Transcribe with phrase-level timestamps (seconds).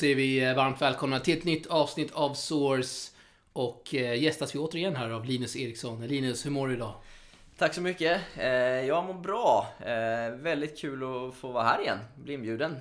[0.00, 3.10] Säger vi eh, varmt välkomna till ett nytt avsnitt av Source.
[3.52, 6.06] Och eh, gästas vi återigen här av Linus Eriksson.
[6.06, 6.94] Linus, hur mår du idag?
[7.58, 8.20] Tack så mycket.
[8.36, 9.66] Eh, jag mår bra.
[10.32, 11.98] Väldigt kul att få vara här igen.
[12.16, 12.76] Bli inbjuden.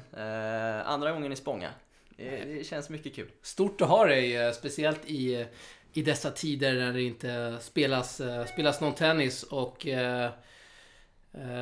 [0.85, 1.69] Andra gången i Spånga.
[2.17, 3.29] Det känns mycket kul.
[3.41, 5.45] Stort att ha dig, speciellt i,
[5.93, 8.21] i dessa tider när det inte spelas,
[8.53, 9.43] spelas någon tennis.
[9.43, 9.87] Och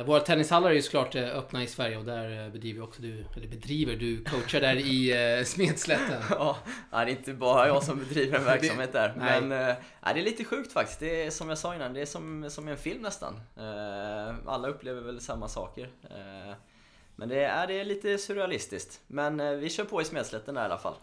[0.06, 3.24] våra tennishallar är ju såklart uh, öppna i Sverige och där uh, bedriver också du,
[3.36, 6.22] eller bedriver, du coachar där i Smedslätten.
[6.30, 6.58] ja,
[6.90, 9.14] det är inte bara jag som bedriver en verksamhet där.
[9.16, 9.74] Men uh,
[10.14, 11.00] det är lite sjukt faktiskt.
[11.00, 13.40] Det är som jag sa innan, det är som, som en film nästan.
[14.46, 15.90] alla upplever väl samma saker.
[17.16, 19.00] men det är, det är lite surrealistiskt.
[19.06, 20.94] Men vi kör på i Smedslätten där i alla fall,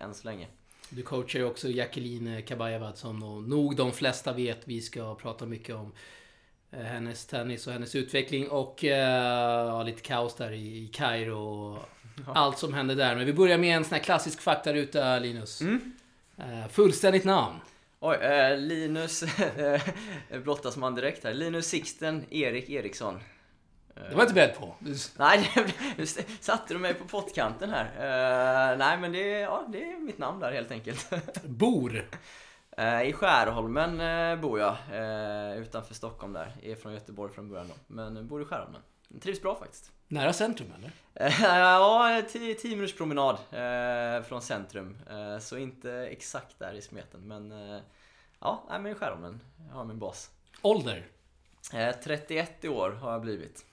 [0.00, 0.46] än så länge.
[0.88, 5.74] Du coachar ju också Jacqueline Kabajevad som nog de flesta vet vi ska prata mycket
[5.74, 5.92] om.
[6.78, 11.88] Eh, hennes tennis och hennes utveckling och eh, ja, lite kaos där i Kairo och
[12.26, 12.32] ja.
[12.34, 13.16] allt som hände där.
[13.16, 15.60] Men vi börjar med en sån här klassisk faktaruta Linus.
[15.60, 15.92] Mm.
[16.38, 17.56] Eh, fullständigt namn?
[18.00, 19.24] Oj, eh, Linus
[20.44, 21.34] brottas man direkt här.
[21.34, 23.20] Linus Sixten Erik Eriksson.
[23.94, 24.74] Det var inte beredd på.
[25.16, 25.50] Nej,
[25.96, 26.06] nu
[26.40, 27.84] satte du mig på pottkanten här.
[27.84, 31.10] Uh, nej, men det, ja, det är mitt namn där helt enkelt.
[31.44, 32.04] Bor?
[32.76, 36.52] Eh, I Skärholmen eh, bor jag, eh, utanför Stockholm där.
[36.62, 38.82] Är från Göteborg från början då, men bor i Skärholmen.
[39.22, 39.92] Trivs bra faktiskt.
[40.08, 40.92] Nära centrum eller?
[41.42, 43.38] ja, 10 minuters promenad
[44.26, 44.98] från centrum.
[45.40, 47.50] Så inte exakt där i smeten, men
[48.40, 49.40] ja, men Skärholmen.
[49.68, 50.30] Jag har min bas.
[50.62, 51.06] Ålder?
[52.04, 53.64] 31 i år har jag blivit.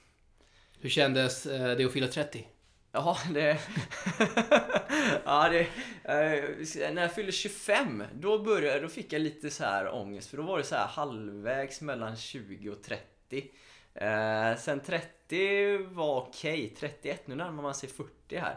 [0.80, 2.48] Hur kändes det att fylla 30?
[2.92, 3.58] Ja, det...
[5.26, 5.60] ja, det...
[6.04, 10.30] Eh, när jag fyllde 25, då började, då fick jag lite så här ångest.
[10.30, 13.52] För då var det så här halvvägs mellan 20 och 30.
[13.94, 16.66] Eh, sen 30 var okej.
[16.66, 16.76] Okay.
[16.76, 18.56] 31, nu närmar man sig 40 här.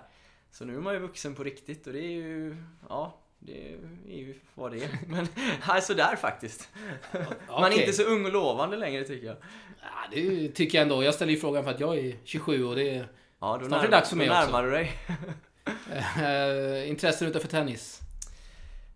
[0.51, 2.57] Så nu är man ju vuxen på riktigt och det är ju...
[2.89, 3.73] Ja, det
[4.09, 4.99] är ju vad det är.
[5.09, 5.29] Men
[5.69, 6.69] nej, sådär faktiskt.
[7.13, 7.27] Okay.
[7.49, 9.37] Man är inte så ung och lovande längre tycker jag.
[9.81, 11.05] Ja, det tycker jag ändå.
[11.05, 13.09] Jag ställer ju frågan för att jag är 27 och det är
[13.45, 14.93] Ja, då Snart är det dags för mig närmar du dig.
[16.19, 18.01] uh, intressen utanför tennis?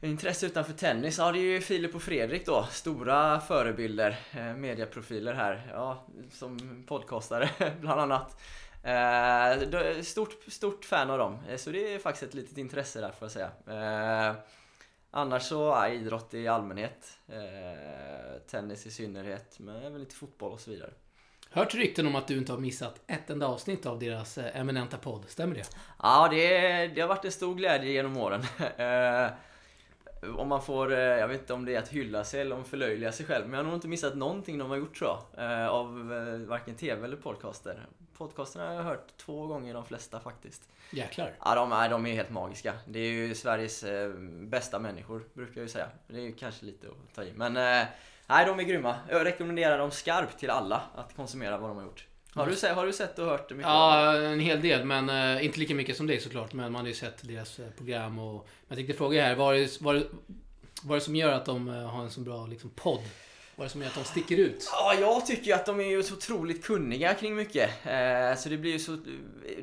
[0.01, 1.19] Intresse utanför tennis?
[1.19, 2.67] Ja, det är ju Filip och Fredrik då.
[2.71, 5.71] Stora förebilder, eh, mediaprofiler här.
[5.73, 7.51] Ja, som podcastare
[7.81, 8.41] bland annat.
[8.83, 11.39] Eh, stort, stort fan av dem.
[11.49, 13.51] Eh, så det är faktiskt ett litet intresse där får jag säga.
[13.67, 14.37] Eh,
[15.11, 17.19] annars så, ja, idrott i allmänhet.
[17.29, 20.91] Eh, tennis i synnerhet, men även lite fotboll och så vidare.
[21.51, 24.97] Hört rykten om att du inte har missat ett enda avsnitt av deras eh, eminenta
[24.97, 25.65] podd, stämmer det?
[26.03, 28.43] Ja, det, det har varit en stor glädje genom åren.
[28.79, 29.31] Eh,
[30.37, 32.65] om man får, eh, jag vet inte om det är att hylla sig eller om
[32.65, 35.69] förlöjliga sig själv, men jag har nog inte missat någonting de har gjort tror jag.
[35.71, 36.09] Av
[36.47, 37.87] varken TV eller podcaster.
[38.17, 40.69] Podcasterna har jag hört två gånger de flesta faktiskt.
[40.91, 41.33] Jäklar.
[41.45, 42.75] Ja, de är, de är helt magiska.
[42.87, 43.85] Det är ju Sveriges
[44.31, 45.89] bästa människor, brukar jag ju säga.
[46.07, 47.33] Det är ju kanske lite att ta i.
[47.37, 47.87] Men
[48.31, 48.97] Nej, de är grymma.
[49.11, 52.07] Jag rekommenderar dem skarpt till alla att konsumera vad de har gjort.
[52.33, 53.67] Har du, sett, har du sett och hört mycket?
[53.67, 54.85] Ja, en hel del.
[54.85, 56.53] Men uh, inte lika mycket som dig såklart.
[56.53, 58.19] Men man har ju sett deras uh, program.
[58.19, 59.35] Och, jag tänkte fråga här.
[59.35, 60.07] Vad är, det, vad, är,
[60.83, 63.03] vad är det som gör att de uh, har en så bra liksom, podd?
[63.57, 64.69] Vad är det som gör att de sticker ut?
[64.73, 67.71] Ja, jag tycker ju att de är ju så otroligt kunniga kring mycket.
[68.39, 68.99] så det blir ju så...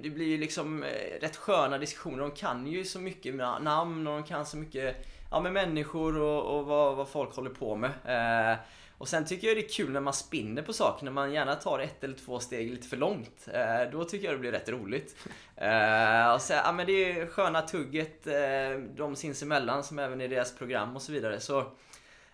[0.02, 0.84] Det blir liksom
[1.22, 2.20] rätt sköna diskussioner.
[2.20, 6.57] De kan ju så mycket namn och de kan så mycket ja, med människor och,
[6.57, 7.91] och vad, vad, folk håller på med.
[8.06, 8.57] Eh,
[8.97, 11.56] och sen tycker jag det är kul när man spinner på saker, när man gärna
[11.56, 13.47] tar ett eller två steg lite för långt.
[13.53, 15.16] Eh, då tycker jag det blir rätt roligt.
[15.56, 20.28] Eh, och så, ja, men det är sköna tugget eh, de sinsemellan, som även i
[20.28, 21.40] deras program och så vidare.
[21.40, 21.72] Så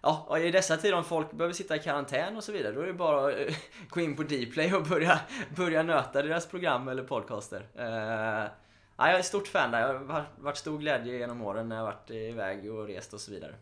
[0.04, 2.82] Ja, och i dessa tider om folk behöver sitta i karantän och så vidare, då
[2.82, 3.56] är det bara att eh,
[3.90, 5.20] gå in på Dplay och börja,
[5.56, 7.66] börja nöta deras program eller podcaster.
[7.76, 8.52] Eh,
[8.98, 9.80] Ja, jag är ett stort fan där.
[9.80, 13.32] Jag har varit stor glädje genom åren när jag varit iväg och rest och så
[13.32, 13.56] vidare.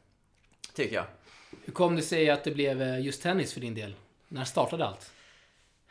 [0.74, 1.06] Tycker jag.
[1.66, 3.96] Hur kom det sig att det blev eh, just tennis för din del?
[4.28, 5.12] När startade allt?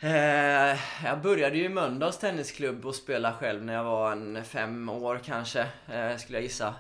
[0.01, 4.89] Eh, jag började ju i Mölndals tennisklubb och spela själv när jag var en fem
[4.89, 6.75] år kanske, eh, skulle jag gissa.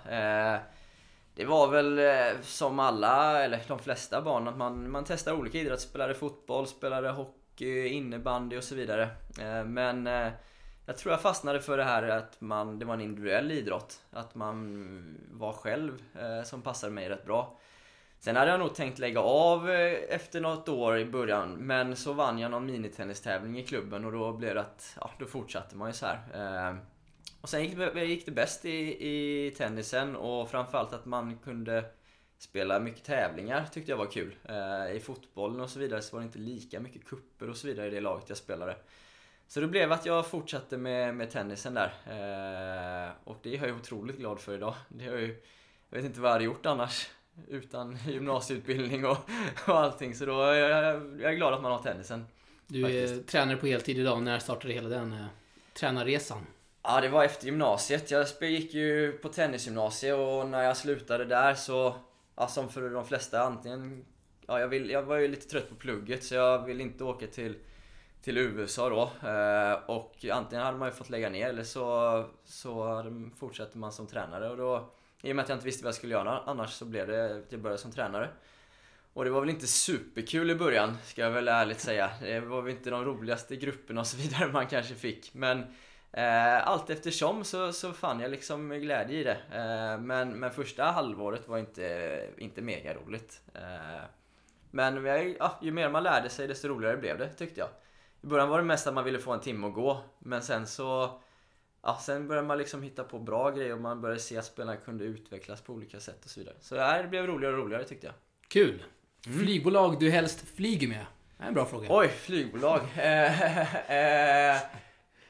[1.35, 2.01] Det var väl
[2.43, 5.81] som alla, eller de flesta barn, att man, man testar olika idrott.
[5.81, 9.09] Spelade fotboll, spelade hockey, innebandy och så vidare.
[9.65, 10.09] Men
[10.89, 14.01] jag tror jag fastnade för det här att man, det var en individuell idrott.
[14.11, 17.59] Att man var själv eh, som passade mig rätt bra.
[18.19, 22.13] Sen hade jag nog tänkt lägga av eh, efter något år i början, men så
[22.13, 25.89] vann jag någon minitennistävling i klubben och då blev det att, ja, då fortsatte man
[25.89, 26.19] ju så här.
[26.35, 26.77] Eh,
[27.41, 31.39] och sen gick det, eh, gick det bäst i, i tennisen och framförallt att man
[31.39, 31.85] kunde
[32.39, 34.37] spela mycket tävlingar tyckte jag var kul.
[34.45, 37.67] Eh, I fotbollen och så vidare så var det inte lika mycket kupper och så
[37.67, 38.77] vidare i det laget jag spelade.
[39.49, 41.87] Så det blev att jag fortsatte med, med tennisen där.
[41.87, 44.75] Eh, och det är jag otroligt glad för idag.
[44.89, 45.43] Det har ju,
[45.91, 47.09] jag vet inte vad jag hade gjort annars.
[47.49, 49.19] Utan gymnasieutbildning och,
[49.67, 50.15] och allting.
[50.15, 52.27] Så då är jag, jag är glad att man har tennisen.
[52.67, 53.29] Du är Faktiskt.
[53.29, 54.23] tränare på heltid idag.
[54.23, 55.27] När startade hela den eh,
[55.75, 56.47] tränarresan?
[56.83, 58.11] Ja, det var efter gymnasiet.
[58.11, 61.97] Jag gick ju på tennisgymnasiet och när jag slutade där så,
[62.37, 64.05] ja, som för de flesta, antingen...
[64.47, 67.27] Ja, jag, vill, jag var ju lite trött på plugget så jag ville inte åka
[67.27, 67.55] till,
[68.29, 69.29] till USA då.
[69.29, 73.05] Eh, och antingen hade man ju fått lägga ner eller så, så
[73.37, 74.51] fortsatte man som tränare.
[74.51, 74.91] Och då,
[75.23, 77.37] I och med att jag inte visste vad jag skulle göra annars så blev det
[77.37, 78.29] att jag började som tränare.
[79.13, 82.11] Och det var väl inte superkul i början, ska jag väl ärligt säga.
[82.21, 85.35] Det var väl inte de roligaste grupperna och så vidare man kanske fick.
[85.35, 85.65] Men
[86.13, 89.39] Eh, allt eftersom så, så fann jag liksom glädje i det.
[89.53, 93.41] Eh, men, men första halvåret var inte, inte mega roligt.
[93.55, 94.03] Eh,
[94.71, 97.69] men jag, ja, ju mer man lärde sig desto roligare blev det tyckte jag.
[98.23, 100.01] I början var det mest att man ville få en timme att gå.
[100.19, 101.21] Men sen så
[101.83, 104.77] Ja, sen började man liksom hitta på bra grejer och man började se att spelarna
[104.77, 106.57] kunde utvecklas på olika sätt och så vidare.
[106.61, 108.15] Så det blev roligare och roligare tyckte jag.
[108.49, 108.85] Kul!
[109.27, 109.39] Mm.
[109.39, 111.07] Flygbolag du helst flyger med?
[111.37, 111.87] Det är en bra fråga.
[111.91, 112.81] Oj, flygbolag.
[112.97, 114.61] Eh, eh,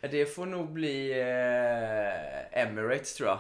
[0.01, 3.39] det får nog bli eh, Emirates tror jag.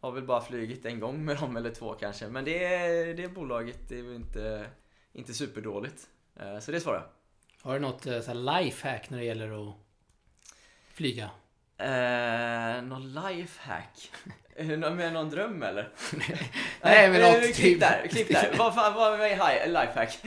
[0.00, 2.28] Har väl bara flugit en gång med dem eller två kanske.
[2.28, 2.68] Men det,
[3.12, 4.66] det bolaget det är väl inte,
[5.12, 6.08] inte superdåligt.
[6.40, 7.19] Eh, så det svarar jag.
[7.62, 9.74] Har du något eh, så här lifehack när det gäller att
[10.94, 11.30] flyga?
[11.78, 14.10] Eh, någon lifehack?
[14.56, 15.88] Eh, Med någon dröm eller?
[16.82, 18.50] Nej, men eh, något Klipp typ- där, klipp där.
[18.58, 20.18] Vad fan, vad är lifehack?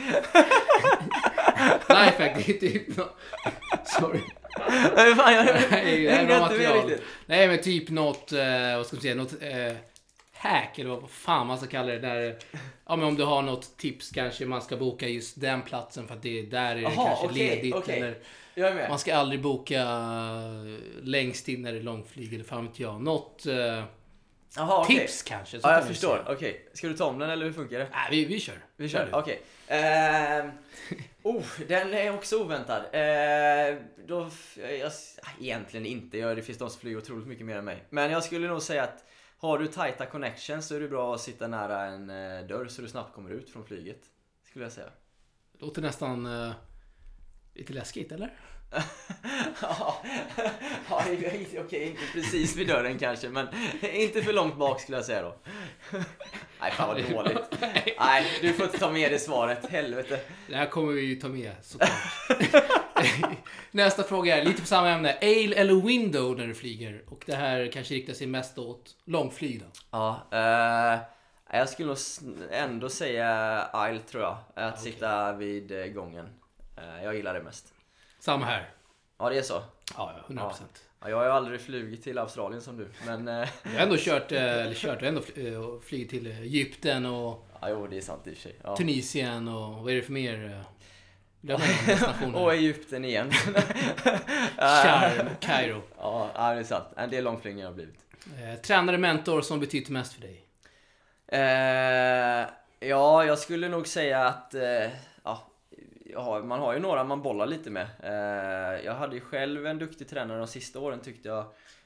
[1.90, 2.88] Lifehack, det är typ
[3.86, 4.20] Sorry.
[4.96, 6.88] Nej, fan, jag hängde inte med material.
[6.90, 7.06] riktigt.
[7.26, 9.78] Nej, men typ något, eh, vad ska man säga, något eh,
[10.44, 12.00] hack eller vad fan man ska kalla det.
[12.00, 12.36] Där,
[12.88, 16.16] ja, men om du har något tips kanske man ska boka just den platsen för
[16.16, 17.76] att det där är det Jaha, kanske okej, ledigt.
[17.76, 17.98] okej.
[17.98, 18.16] Eller
[18.56, 22.80] Jag man ska aldrig boka eh, längst in när det är långflyg eller fan vet
[22.80, 23.02] jag.
[23.02, 23.84] Något eh,
[24.58, 24.98] okej.
[25.00, 25.60] tips kanske.
[25.62, 26.26] så Ja, jag förstår.
[26.30, 26.66] Okej.
[26.74, 27.88] Ska du ta om den eller hur funkar det?
[27.92, 28.56] Nej, vi, vi kör.
[28.78, 29.20] Vi Kör kör.
[29.20, 29.42] Okej.
[29.68, 30.52] Ehm,
[31.24, 32.82] oh, den är också oväntad.
[32.94, 34.92] Ehm, då, f- jag,
[35.42, 36.18] egentligen inte.
[36.18, 37.84] Jag, det finns de som flyger otroligt mycket mer än mig.
[37.90, 39.06] Men jag skulle nog säga att
[39.48, 42.82] har du tajta connections så är det bra att sitta nära en eh, dörr så
[42.82, 44.02] du snabbt kommer ut från flyget.
[44.50, 44.90] Skulle jag säga.
[45.60, 46.52] Låter nästan eh,
[47.54, 48.34] lite läskigt, eller?
[49.62, 50.04] ja,
[50.90, 53.48] ja, det okej, inte precis vid dörren kanske, men
[53.82, 55.36] inte för långt bak skulle jag säga då.
[56.60, 57.38] Nej, fan vad dåligt.
[58.00, 59.70] Nej, du får inte ta med det svaret.
[59.70, 60.20] Helvete.
[60.48, 61.90] Det här kommer vi ju ta med såklart.
[63.72, 65.18] Nästa fråga är lite på samma ämne.
[65.22, 67.04] Ale eller window när du flyger?
[67.08, 69.66] Och det här kanske riktar sig mest åt långflyg då.
[69.92, 71.00] Ja, eh,
[71.60, 71.98] jag skulle nog
[72.52, 74.38] ändå säga Isle tror jag.
[74.56, 74.92] Att Okej.
[74.92, 76.30] sitta vid eh, gången.
[76.78, 77.74] Eh, jag gillar det mest.
[78.20, 78.70] Samma här.
[79.20, 79.62] Ja, det är så.
[79.98, 80.62] Ja, ja 100%.
[81.02, 83.28] Ja, jag har ju aldrig flugit till Australien som du, men...
[83.28, 87.70] Eh, Jag har ändå kört, eh, eller kört, ändå eh, flugit till Egypten och ja,
[87.70, 88.56] jo, det är sant i och för sig.
[88.64, 88.76] Ja.
[88.78, 90.64] Tunisien och vad är det för mer?
[92.34, 93.32] Och Egypten igen.
[94.58, 95.82] Sharm, Kairo.
[95.98, 96.88] Ja, det är sant.
[96.96, 98.00] En del långflygningar har blivit.
[98.26, 100.46] Eh, tränare, mentor som betytt mest för dig?
[101.28, 102.48] Eh,
[102.80, 104.90] ja, jag skulle nog säga att eh,
[106.14, 107.88] ja, man har ju några man bollar lite med.
[108.04, 111.46] Eh, jag hade ju själv en duktig tränare de sista åren tyckte jag.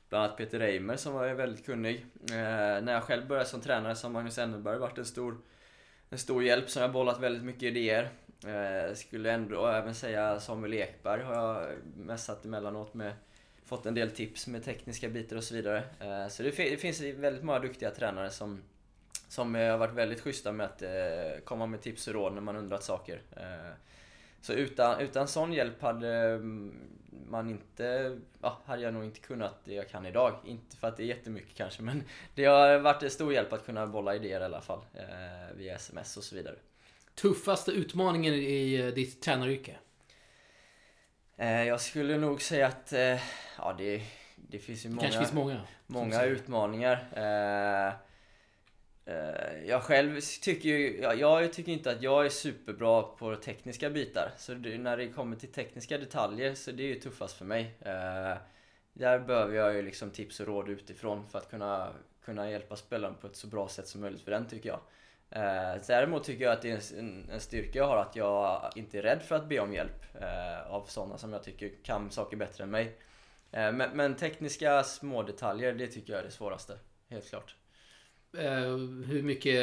[0.10, 2.06] Bland annat Peter Reimer som var väldigt kunnig.
[2.30, 2.36] Eh,
[2.84, 5.38] när jag själv började som tränare så har Magnus Enneberg varit en stor,
[6.10, 8.10] en stor hjälp som jag bollat väldigt mycket idéer.
[8.46, 13.14] Eh, skulle ändå även säga Samuel Ekberg har jag messat emellanåt med.
[13.66, 15.84] Fått en del tips med tekniska bitar och så vidare.
[16.00, 18.62] Eh, så det, det finns väldigt många duktiga tränare som
[19.28, 22.42] som eh, har varit väldigt schyssta med att eh, komma med tips och råd när
[22.42, 23.22] man undrat saker.
[23.36, 23.72] Eh,
[24.42, 26.74] så utan, utan sån hjälp hade mm,
[27.30, 30.40] man inte, ja, hade jag nog inte kunnat det jag kan idag.
[30.46, 32.04] Inte för att det är jättemycket kanske, men
[32.36, 34.80] det har varit en stor hjälp att kunna bolla idéer i alla fall.
[34.94, 36.56] Eh, via sms och så vidare.
[37.18, 39.76] Tuffaste utmaningen i eh, ditt tränaryrke?
[41.38, 43.20] Eh, jag skulle nog säga att, eh,
[43.58, 44.02] ja det,
[44.36, 45.12] det finns ju många...
[45.12, 45.62] finns många.
[45.88, 47.08] Många utmaningar.
[49.66, 54.32] Jag själv tycker ju, jag, jag tycker inte att jag är superbra på tekniska bitar.
[54.38, 57.76] Så det, när det kommer till tekniska detaljer så det är ju tuffast för mig.
[58.94, 61.94] Där behöver jag ju liksom tips och råd utifrån för att kunna,
[62.26, 64.80] kunna hjälpa spelaren på ett så bra sätt som möjligt för den tycker jag.
[65.30, 68.98] Eh, däremot tycker jag att det är en, en styrka jag har att jag inte
[68.98, 72.38] är rädd för att be om hjälp eh, av sådana som jag tycker kan saker
[72.38, 72.98] bättre än mig.
[73.52, 76.78] Eh, Men, men tekniska små detaljer, det tycker jag är det svåraste.
[77.10, 77.56] Helt klart.
[78.38, 79.60] Eh, hur mycket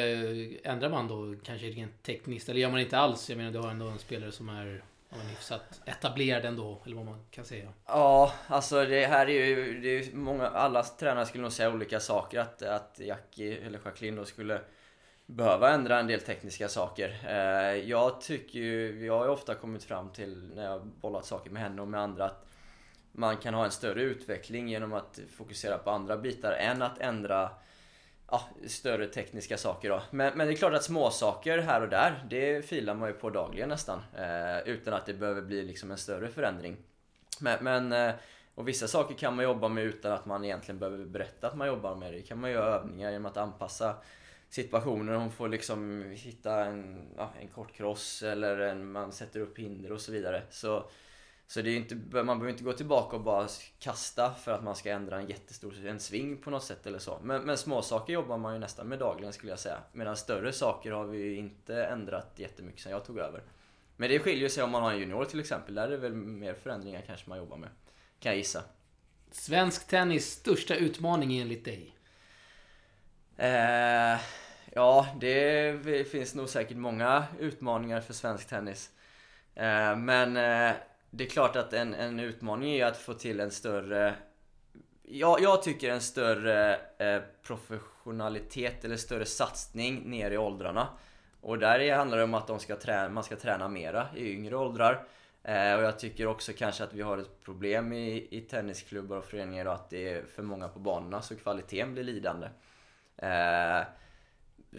[0.66, 2.48] ändrar man då kanske rent tekniskt?
[2.48, 3.30] Eller gör man inte alls?
[3.30, 6.96] Jag menar du har ändå en spelare som är ja, men hyfsat etablerad ändå, eller
[6.96, 7.72] vad man kan säga.
[7.86, 12.00] Ja, alltså det här är ju, det är många, alla tränare skulle nog säga olika
[12.00, 12.40] saker.
[12.40, 14.60] Att, att Jackie, eller Jacqueline då skulle
[15.26, 17.20] behöva ändra en del tekniska saker.
[17.28, 21.50] Eh, jag tycker ju, jag har ju ofta kommit fram till när jag bollat saker
[21.50, 22.46] med henne och med andra att
[23.12, 27.50] man kan ha en större utveckling genom att fokusera på andra bitar än att ändra
[28.30, 30.02] ja, större tekniska saker då.
[30.10, 33.14] Men, men det är klart att små saker här och där, det filar man ju
[33.14, 34.02] på dagligen nästan.
[34.16, 36.76] Eh, utan att det behöver bli liksom en större förändring.
[37.40, 38.14] Men, men eh,
[38.54, 41.68] och vissa saker kan man jobba med utan att man egentligen behöver berätta att man
[41.68, 42.16] jobbar med det.
[42.16, 43.96] Det kan man göra övningar genom att anpassa
[44.48, 45.14] situationer.
[45.14, 49.92] Hon får liksom hitta en, ja, en kort cross eller en, man sätter upp hinder
[49.92, 50.42] och så vidare.
[50.50, 50.90] Så
[51.46, 53.48] så det är inte, man behöver inte gå tillbaka och bara
[53.78, 57.20] kasta för att man ska ändra en jättestor en sving på något sätt eller så.
[57.22, 59.78] Men, men små saker jobbar man ju nästan med dagligen skulle jag säga.
[59.92, 63.42] Medan större saker har vi ju inte ändrat jättemycket sedan jag tog över.
[63.96, 65.74] Men det skiljer sig om man har en junior till exempel.
[65.74, 67.70] Där är det väl mer förändringar kanske man jobbar med.
[68.18, 68.62] Kan jag gissa.
[69.30, 71.93] Svensk tennis största utmaning enligt dig?
[73.36, 74.20] Eh,
[74.72, 78.90] ja, det finns nog säkert många utmaningar för svensk tennis.
[79.54, 80.76] Eh, men eh,
[81.10, 84.14] det är klart att en, en utmaning är att få till en större
[85.08, 90.88] jag, jag tycker en större eh, professionalitet eller större satsning ner i åldrarna.
[91.40, 94.56] Och där handlar det om att de ska träna, man ska träna mera i yngre
[94.56, 95.06] åldrar.
[95.42, 99.24] Eh, och jag tycker också kanske att vi har ett problem i, i tennisklubbar och
[99.24, 102.48] föreningar och att det är för många på banorna så kvaliteten blir lidande.
[103.16, 103.86] Eh,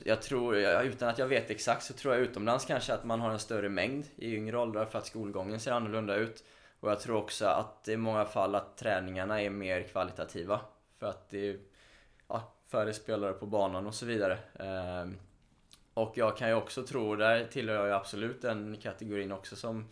[0.04, 3.32] jag tror, utan att jag vet exakt, så tror jag utomlands kanske att man har
[3.32, 6.44] en större mängd i yngre åldrar för att skolgången ser annorlunda ut.
[6.80, 10.62] Och jag tror också att i många fall att träningarna är mer kvalitativa.
[11.00, 11.60] För att det är
[12.27, 14.38] ja, färre spelare på banan och så vidare.
[14.60, 15.18] Ehm,
[15.94, 19.89] och jag kan ju också tro, där tillhör jag ju absolut den kategorin också som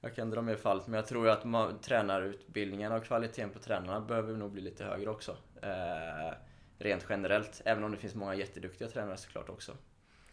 [0.00, 3.58] jag kan dra med fallet, men jag tror ju att man, tränarutbildningarna och kvaliteten på
[3.58, 5.36] tränarna behöver nog bli lite högre också.
[5.62, 6.32] Eh,
[6.78, 7.62] Rent generellt.
[7.64, 9.72] Även om det finns många jätteduktiga tränare såklart också.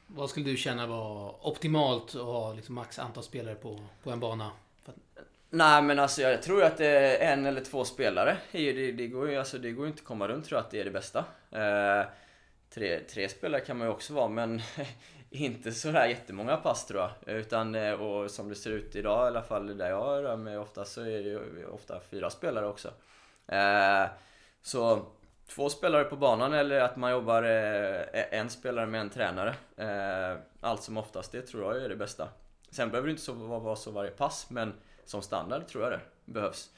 [0.08, 4.20] Vad skulle du känna var optimalt att ha liksom max antal spelare på, på en
[4.20, 4.52] bana?
[5.50, 8.38] Nej men alltså jag tror att en eller två spelare.
[8.52, 10.80] Det, det, går ju alltså, det går inte att komma runt tror jag att det
[10.80, 11.26] är det bästa.
[11.52, 12.06] Eh,
[12.70, 14.62] tre, tre spelare kan man ju också vara men
[15.30, 17.36] inte sådär jättemånga pass tror jag.
[17.36, 20.58] Utan, eh, och som det ser ut idag i alla fall där jag rör mig
[20.58, 22.88] ofta så är det ofta fyra spelare också.
[23.48, 24.06] Eh,
[24.62, 25.06] så
[25.56, 29.56] två spelare på banan eller att man jobbar eh, en spelare med en tränare.
[29.78, 32.30] Eh, allt som oftast, det tror jag är det bästa.
[32.70, 34.74] Sen behöver det inte vara så varje pass, men
[35.06, 36.70] som standard tror jag det behövs.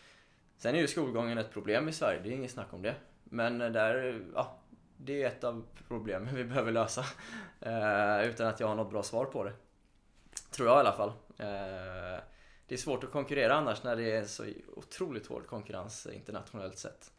[0.58, 2.96] Sen är ju skolgången ett problem i Sverige, det är inget snack om det.
[3.24, 4.60] Men där, ja,
[4.98, 7.06] det är ett av problemen vi behöver lösa.
[7.62, 9.54] Eh, utan att jag har något bra svar på det.
[10.52, 11.10] Tror jag i alla fall.
[11.38, 12.24] Eh,
[12.68, 17.12] det är svårt att konkurrera annars när det är så otroligt hård konkurrens internationellt sett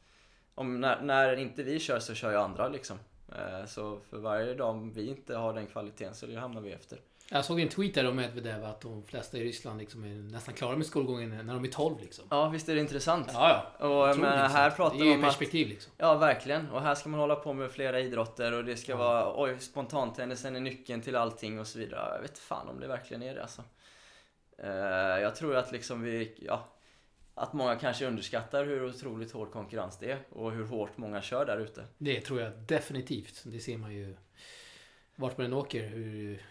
[0.54, 2.98] om när, när inte vi kör så kör ju andra liksom.
[3.28, 6.98] Eh, så för varje dag vi inte har den kvaliteten så hamnar vi efter.
[7.30, 10.54] Jag såg en tweet där om Medvedev att de flesta i Ryssland liksom är nästan
[10.54, 12.24] klara med skolgången när de är 12 liksom.
[12.30, 13.30] Ja, visst är det intressant?
[13.32, 13.86] Ja, ja.
[13.86, 15.92] Och, men här pratar det är ju perspektiv att, liksom.
[15.96, 16.70] Ja, verkligen.
[16.70, 18.98] Och här ska man hålla på med flera idrotter och det ska ja.
[18.98, 22.14] vara, oj, spontantennisen är nyckeln till allting och så vidare.
[22.14, 23.62] Jag vet fan om det verkligen är det alltså.
[24.64, 24.68] Uh,
[25.20, 26.64] jag tror att liksom vi, ja,
[27.34, 31.46] att många kanske underskattar hur otroligt hård konkurrens det är och hur hårt många kör
[31.46, 31.84] där ute.
[31.98, 33.42] Det tror jag definitivt.
[33.44, 34.16] Det ser man ju
[35.16, 36.42] vart man än åker, hur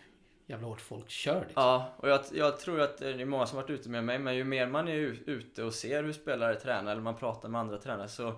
[0.45, 1.39] jävla hårt folk kör.
[1.45, 1.63] Liksom.
[1.63, 4.35] Ja, och jag, jag, tror att det är många som varit ute med mig, men
[4.35, 7.77] ju mer man är ute och ser hur spelare tränar eller man pratar med andra
[7.77, 8.35] tränare så,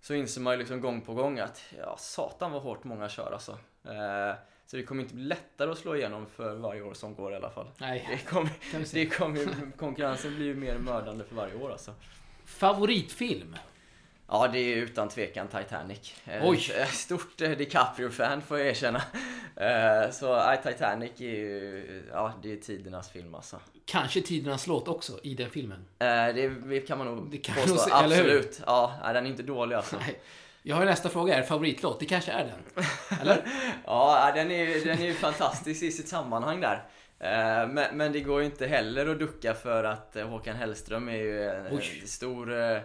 [0.00, 3.32] så inser man ju liksom gång på gång att ja, satan vad hårt många kör
[3.32, 3.58] alltså.
[3.84, 4.34] Eh,
[4.72, 7.36] så det kommer inte bli lättare att slå igenom för varje år som går i
[7.36, 7.66] alla fall.
[7.78, 8.08] Nej.
[8.10, 8.50] Det kommer,
[8.92, 11.94] det kommer, konkurrensen blir ju mer mördande för varje år alltså.
[12.44, 13.56] Favoritfilm?
[14.28, 16.14] Ja, det är utan tvekan Titanic.
[16.24, 16.58] Eh, Oj!
[16.92, 19.02] Stort eh, DiCaprio-fan får jag erkänna.
[19.56, 23.60] Eh, så Titanic är ju, ja det är tidernas film alltså.
[23.84, 25.84] Kanske tidernas låt också i den filmen?
[25.98, 28.60] Det kan man nog det kan påstå, absolut.
[28.66, 29.96] Ja, den är inte dålig alltså.
[29.96, 30.20] Nej.
[30.62, 32.00] Jag har nästa fråga här, favoritlåt.
[32.00, 32.84] Det kanske är den?
[33.20, 33.44] Eller?
[33.86, 36.84] ja, den är, den är ju fantastisk i sitt sammanhang där.
[37.18, 41.08] Eh, men, men det går ju inte heller att ducka för att eh, Håkan Hellström
[41.08, 42.02] är ju en Oj.
[42.06, 42.78] stor, eh,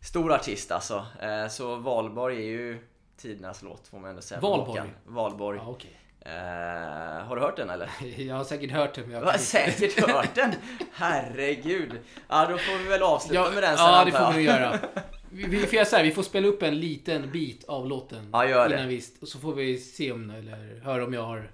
[0.00, 1.06] stor artist alltså.
[1.50, 2.78] Så Valborg är ju
[3.16, 4.40] tidernas låt får man ändå säga.
[4.40, 4.82] Valborg?
[5.04, 5.58] Valborg.
[5.58, 5.90] Ja, okay.
[6.26, 7.90] Uh, har du hört den eller?
[8.16, 9.04] Jag har säkert hört den.
[9.04, 10.54] Men jag har säkert hört den?
[10.92, 11.98] Herregud.
[12.28, 13.86] Ja, då får vi väl avsluta ja, med den sen.
[13.86, 14.78] Ja, det får vi göra.
[15.32, 18.28] Vi, får så här, vi får spela upp en liten bit av låten.
[18.32, 18.74] Ja, gör det.
[18.74, 21.50] Innan vi, och så får vi se om, eller höra om jag har...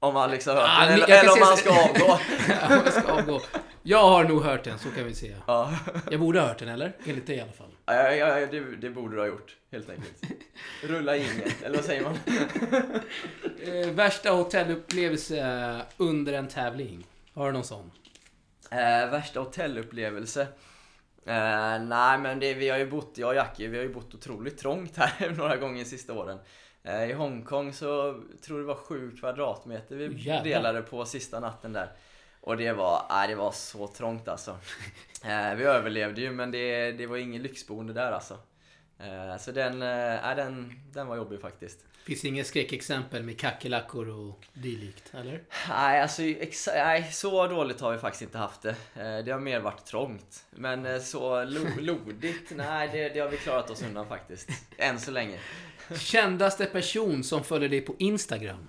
[0.00, 2.18] Om han liksom hört ah, den, eller, eller om han ska avgå.
[2.48, 3.40] ja, ska avgå.
[3.82, 5.36] Jag har nog hört den, så kan vi säga.
[5.46, 5.72] Ja,
[6.10, 6.96] Jag borde ha hört den, eller?
[7.06, 7.70] Enligt dig i alla fall.
[7.86, 10.22] ja, ja, ja det, det borde du ha gjort, helt enkelt.
[10.82, 12.18] Rulla inget, eller vad säger man?
[13.66, 17.06] Eh, värsta hotellupplevelse under en tävling?
[17.34, 17.90] Har du någon sån?
[18.70, 20.46] Eh, värsta hotellupplevelse?
[21.26, 24.14] Eh, nej men det, vi har ju bott, jag och Jackie, vi har ju bott
[24.14, 26.38] otroligt trångt här några gånger de sista åren.
[26.82, 30.44] Eh, I Hongkong så tror det var 7 kvadratmeter vi Jävlar.
[30.44, 31.92] delade på sista natten där.
[32.40, 34.56] Och det var, nej, det var så trångt alltså.
[35.24, 38.38] Eh, vi överlevde ju men det, det var ingen lyxboende där alltså.
[39.38, 41.86] Så den, eh, den, den var jobbig faktiskt.
[42.04, 45.40] Finns inget skräckexempel med kackerlackor och dylikt, eller?
[45.68, 48.70] Nej, alltså exa- nej, så dåligt har vi faktiskt inte haft det.
[48.96, 50.44] Eh, Det har mer varit trångt.
[50.50, 54.48] Men eh, så lo- lodigt, nej det, det har vi klarat oss undan faktiskt.
[54.78, 55.38] Än så länge.
[55.98, 58.68] Kändaste person som följer dig på Instagram?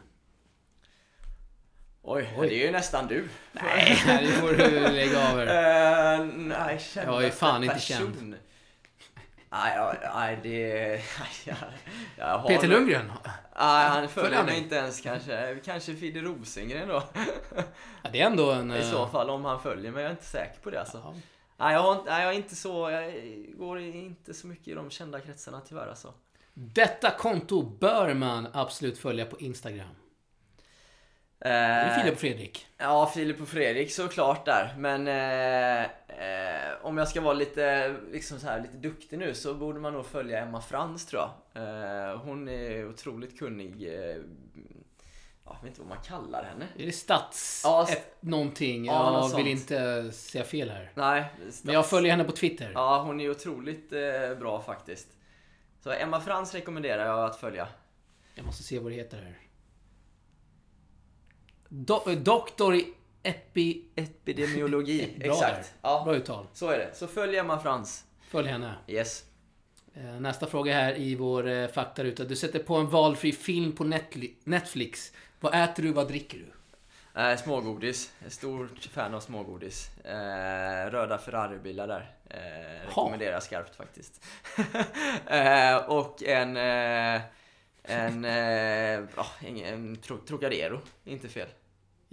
[2.01, 2.47] Oj, Oj.
[2.49, 3.27] det är ju nästan du.
[3.51, 6.19] Nej, det får du lägga av här.
[6.19, 7.97] Eh, nej, kändaste Jag är fan inte person.
[7.97, 8.35] känd.
[9.53, 11.01] Nej, nej det...
[11.45, 11.57] Jag,
[12.17, 13.11] jag har Peter Lundgren?
[13.59, 15.59] Nej, han Följer mig inte ens kanske.
[15.65, 17.03] Kanske Fidde Rosengren då.
[18.03, 18.71] Ja, det är ändå en...
[18.71, 20.01] I eh, så fall om han följer mig.
[20.01, 20.97] Jag är inte säker på det alltså.
[20.97, 21.13] ja.
[21.57, 22.89] Nej, jag, har nej, jag är inte så...
[22.89, 23.13] Jag
[23.57, 26.13] går inte så mycket i de kända kretsarna tyvärr alltså.
[26.53, 29.95] Detta konto bör man absolut följa på Instagram.
[31.43, 32.67] Det är Eh, Filip och Fredrik.
[32.77, 34.75] Ja, Filip och Fredrik såklart där.
[34.77, 39.53] Men eh, eh, om jag ska vara lite, liksom så här, lite duktig nu så
[39.53, 41.63] borde man nog följa Emma Frans tror jag.
[41.63, 43.83] Eh, hon är otroligt kunnig.
[43.87, 43.93] Eh,
[45.45, 46.67] ja, jag vet inte vad man kallar henne.
[46.77, 47.61] Är det stats...
[47.63, 48.85] Ja, st- ett, någonting?
[48.85, 49.71] Ja, något jag vill sånt.
[49.71, 50.91] inte säga fel här.
[50.95, 51.25] Nej,
[51.63, 52.71] Men jag följer henne på Twitter.
[52.73, 55.07] Ja, hon är otroligt eh, bra faktiskt.
[55.83, 57.67] Så Emma Frans rekommenderar jag att följa.
[58.35, 59.37] Jag måste se vad det heter här.
[61.75, 63.85] Do, eh, doktor i epi...
[63.95, 65.55] Epidemiologi, Bra exakt.
[65.55, 65.65] där.
[65.81, 66.47] Ja, Bra uttal.
[66.53, 66.89] så är det.
[66.95, 68.03] Så följ Emma Frans.
[68.27, 68.75] Följ henne.
[68.87, 69.23] Yes.
[69.95, 72.23] Eh, Nästa fråga här i vår eh, faktaruta.
[72.23, 73.83] Du sätter på en valfri film på
[74.45, 75.11] Netflix.
[75.39, 76.45] Vad äter du, vad dricker du?
[77.21, 78.11] Eh, smågodis.
[78.27, 79.97] Stort fan av smågodis.
[80.05, 82.11] Eh, röda Ferrari-bilar där.
[82.29, 84.25] Eh, rekommenderar skarpt faktiskt.
[85.27, 86.57] eh, och en...
[87.85, 88.23] En...
[89.15, 90.79] Ja, ingen- en tro, Trocadero.
[91.05, 91.47] Inte fel.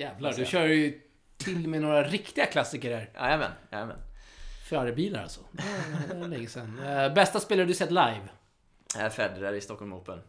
[0.00, 1.00] Jävlar, du kör ju
[1.36, 3.10] till med några riktiga klassiker här.
[3.14, 3.96] Jajamän, jajamän.
[4.68, 5.40] Ferrari-bilar alltså.
[6.08, 6.78] Det var- länge sedan.
[6.86, 8.20] Eh, Bästa spelare du sett live?
[8.98, 10.20] Eh, Federer i Stockholm Open.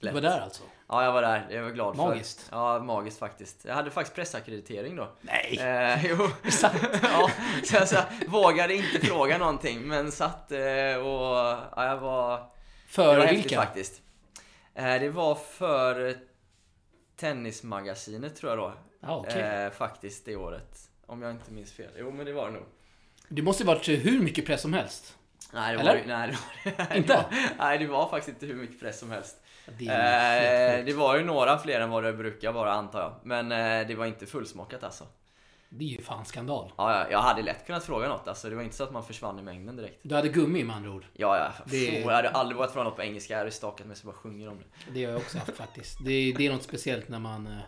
[0.00, 0.14] Du Lätt.
[0.14, 0.62] var där alltså?
[0.88, 1.46] Ja, jag var där.
[1.50, 2.40] Jag var glad Magiskt.
[2.42, 2.56] för.
[2.56, 3.64] Ja, magiskt faktiskt.
[3.64, 5.08] Jag hade faktiskt pressackreditering då.
[5.20, 5.58] Nej!
[5.60, 6.16] Eh, jo.
[7.02, 7.30] ja,
[7.64, 10.58] så jag så vågade inte fråga någonting men satt eh,
[10.96, 11.36] och
[11.76, 12.50] ja, jag var...
[12.88, 13.56] För var vilka?
[13.56, 14.02] faktiskt.
[14.74, 16.16] Eh, det var för
[17.16, 18.72] Tennismagasinet tror jag då.
[19.00, 19.42] Ja, okej.
[19.42, 20.90] Eh, faktiskt det året.
[21.06, 21.90] Om jag inte minns fel.
[21.98, 22.64] Jo men det var det nog.
[23.28, 25.16] Det måste ju varit hur mycket press som helst.
[25.52, 27.24] Nej, det var, nej, det var, Inte?
[27.58, 29.36] Nej, det var faktiskt inte hur mycket press som helst.
[29.78, 33.12] Det är Eh, det var ju några fler än vad det brukar vara antar jag.
[33.22, 35.06] Men eh, det var inte fullsmockat alltså.
[35.68, 36.72] Det är ju fan skandal.
[36.76, 38.28] Ja, ja, jag hade lätt kunnat fråga något.
[38.28, 39.98] Alltså, det var inte så att man försvann i mängden direkt.
[40.02, 41.06] Du hade gummi med andra ord.
[41.12, 41.64] Ja, ja.
[41.66, 42.00] Det-.
[42.00, 43.32] Jag hade aldrig vågat fråga något på engelska.
[43.32, 44.92] Jag hade stakat mig så jag bara sjunger om det.
[44.92, 45.98] Det har jag också haft faktiskt.
[46.04, 47.58] Det, det är något speciellt när man...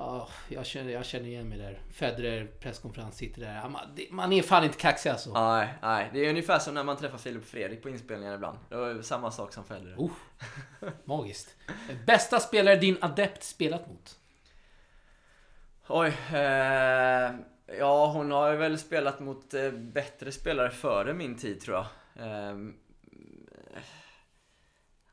[0.00, 1.80] Ja, jag känner, jag känner igen mig där.
[1.92, 3.54] Federer, presskonferens, sitter där.
[3.54, 3.68] Ja,
[4.10, 5.32] Man, är fan inte kaxig alltså.
[5.32, 6.10] Nej, nej.
[6.12, 8.58] Det är ungefär som när man träffar Filip och Fredrik på inspelningar ibland.
[8.68, 9.94] Det var samma sak som Federer.
[9.98, 10.10] Oh,
[11.04, 11.54] magiskt.
[12.06, 14.18] Bästa spelare din adept spelat mot?
[15.88, 16.16] Oj.
[16.32, 17.30] Eh,
[17.78, 21.86] ja, hon har ju väl spelat mot eh, bättre spelare före min tid tror jag.
[22.26, 22.56] Eh,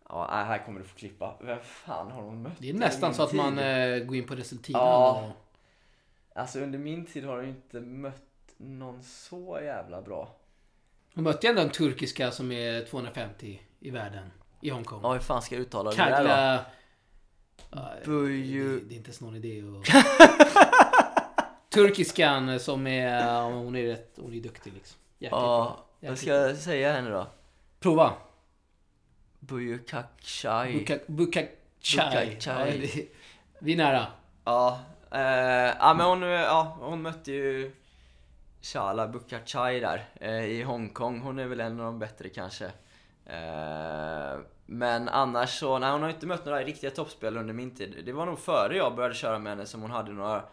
[0.09, 1.35] ja, nej, här kommer du få klippa.
[1.41, 2.53] Vem fan har hon mött?
[2.59, 3.37] Det är nästan så att tid?
[3.37, 4.81] man eh, går in på resultiven.
[4.81, 5.21] Ja.
[5.21, 5.43] och-
[6.39, 8.21] Alltså under min tid har ju inte mött
[8.57, 10.35] någon så jävla bra.
[11.15, 14.31] Hon mötte ju ändå en turkiska som är 250 i världen.
[14.61, 14.99] I Hongkong.
[15.03, 16.15] Ja, hur fan ska jag uttala det där då?
[16.17, 16.65] Kagla...
[18.05, 20.05] Buju- det, det är inte så någon idé att...
[21.69, 23.41] Turkiskan som är...
[23.41, 24.13] Hon är rätt...
[24.21, 24.97] Hon är duktig liksom.
[25.19, 25.31] Jäkligt.
[25.41, 27.27] Ja, vad ska jag säga henne då?
[27.79, 28.13] Prova.
[29.47, 30.73] Buyukakshai.
[30.73, 31.41] Buka, Buka
[31.81, 32.25] Chai.
[32.25, 32.89] Buka-chai.
[32.95, 33.03] Ja,
[33.59, 34.07] vi är nära.
[34.45, 34.79] Ja,
[35.11, 35.21] eh,
[35.79, 37.71] ja men hon, ja, hon mötte ju
[38.61, 41.19] Shala Bukachai där eh, i Hongkong.
[41.19, 42.65] Hon är väl en av de bättre kanske.
[43.25, 48.01] Eh, men annars så, nej hon har inte mött några riktiga toppspelare under min tid.
[48.05, 50.43] Det var nog före jag började köra med henne som hon hade några,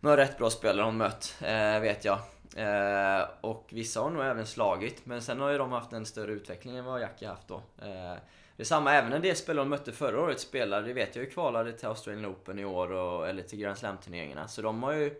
[0.00, 2.18] några rätt bra spelare hon mött, eh, vet jag.
[2.56, 6.32] Eh, och vissa har nog även slagit, men sen har ju de haft en större
[6.32, 7.54] utveckling än vad Jackie haft då.
[7.82, 8.16] Eh,
[8.56, 11.24] det är samma även en del spelare hon mötte förra året spelare, det vet jag
[11.24, 14.48] ju kvalade till Australian Open i år och, eller till Grand Slam turneringarna.
[14.48, 15.14] Så de har ju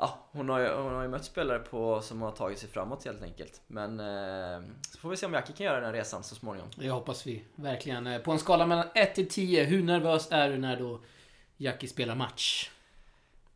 [0.00, 3.04] ja, hon, har ju, hon har ju mött spelare på, som har tagit sig framåt
[3.04, 3.60] helt enkelt.
[3.66, 6.68] Men eh, så får vi se om Jackie kan göra den resan så småningom.
[6.76, 8.06] Det hoppas vi verkligen.
[8.06, 11.00] Eh, på en skala mellan 1 till 10, hur nervös är du när då
[11.56, 12.70] Jackie spelar match?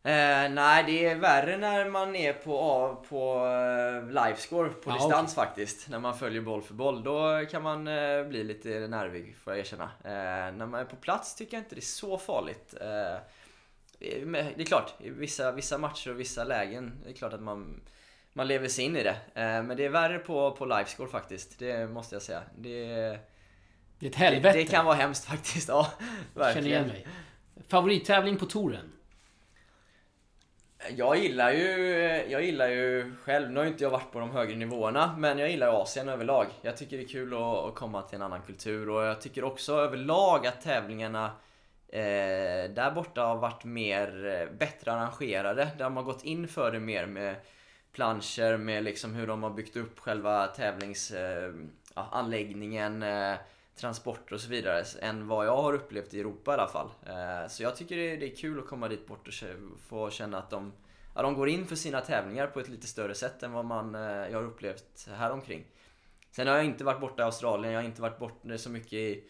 [0.05, 5.35] Eh, nej, det är värre när man är på, på uh, livescore på Ja, distans
[5.35, 5.89] faktiskt.
[5.89, 7.03] När man följer boll för boll.
[7.03, 9.83] Då kan man eh, bli lite nervig, får jag erkänna.
[10.03, 12.73] Eh, när man är på plats tycker jag inte det är så farligt.
[12.81, 12.87] Eh,
[13.99, 17.13] det är- men det är klart, i vissa, vissa matcher och vissa lägen, det är
[17.13, 17.81] klart att man,
[18.33, 19.15] man lever sig in i det.
[19.41, 22.41] Eh, men det är värre på, på livescore faktiskt, det måste jag säga.
[22.57, 23.19] Det, Det är ett
[23.99, 24.57] det, helvete.
[24.57, 25.87] det kan vara hemskt faktiskt, ja.
[26.35, 26.87] Känner igen Verkligen.
[26.87, 27.07] mig.
[27.67, 28.91] Favorittävling på touren?
[30.89, 31.67] Jag gillar ju,
[32.29, 35.39] jag gillar ju själv, nu har ju inte jag varit på de högre nivåerna, men
[35.39, 36.47] jag gillar Asien överlag.
[36.61, 39.73] Jag tycker det är kul att, komma till en annan kultur och jag tycker också
[39.73, 41.25] överlag att tävlingarna
[41.87, 45.71] eh, där borta har varit mer, eh, bättre arrangerade.
[45.77, 47.35] Där de har gått in för det mer med
[47.91, 53.37] planscher, med liksom hur de har byggt upp själva tävlingsanläggningen, eh, ja, eh,
[53.75, 56.89] transporter och så vidare än vad jag har upplevt i Europa i alla fall.
[57.05, 59.33] Eh, så jag tycker det är, kul att komma dit bort och
[59.87, 60.73] få känna att de,
[61.15, 63.95] ja, de går in för sina tävlingar på ett lite större sätt än vad man,
[63.95, 65.65] eh, jag har upplevt här omkring.
[66.31, 68.93] Sen har jag inte varit borta i Australien, jag har inte varit borta så mycket
[68.93, 69.23] i,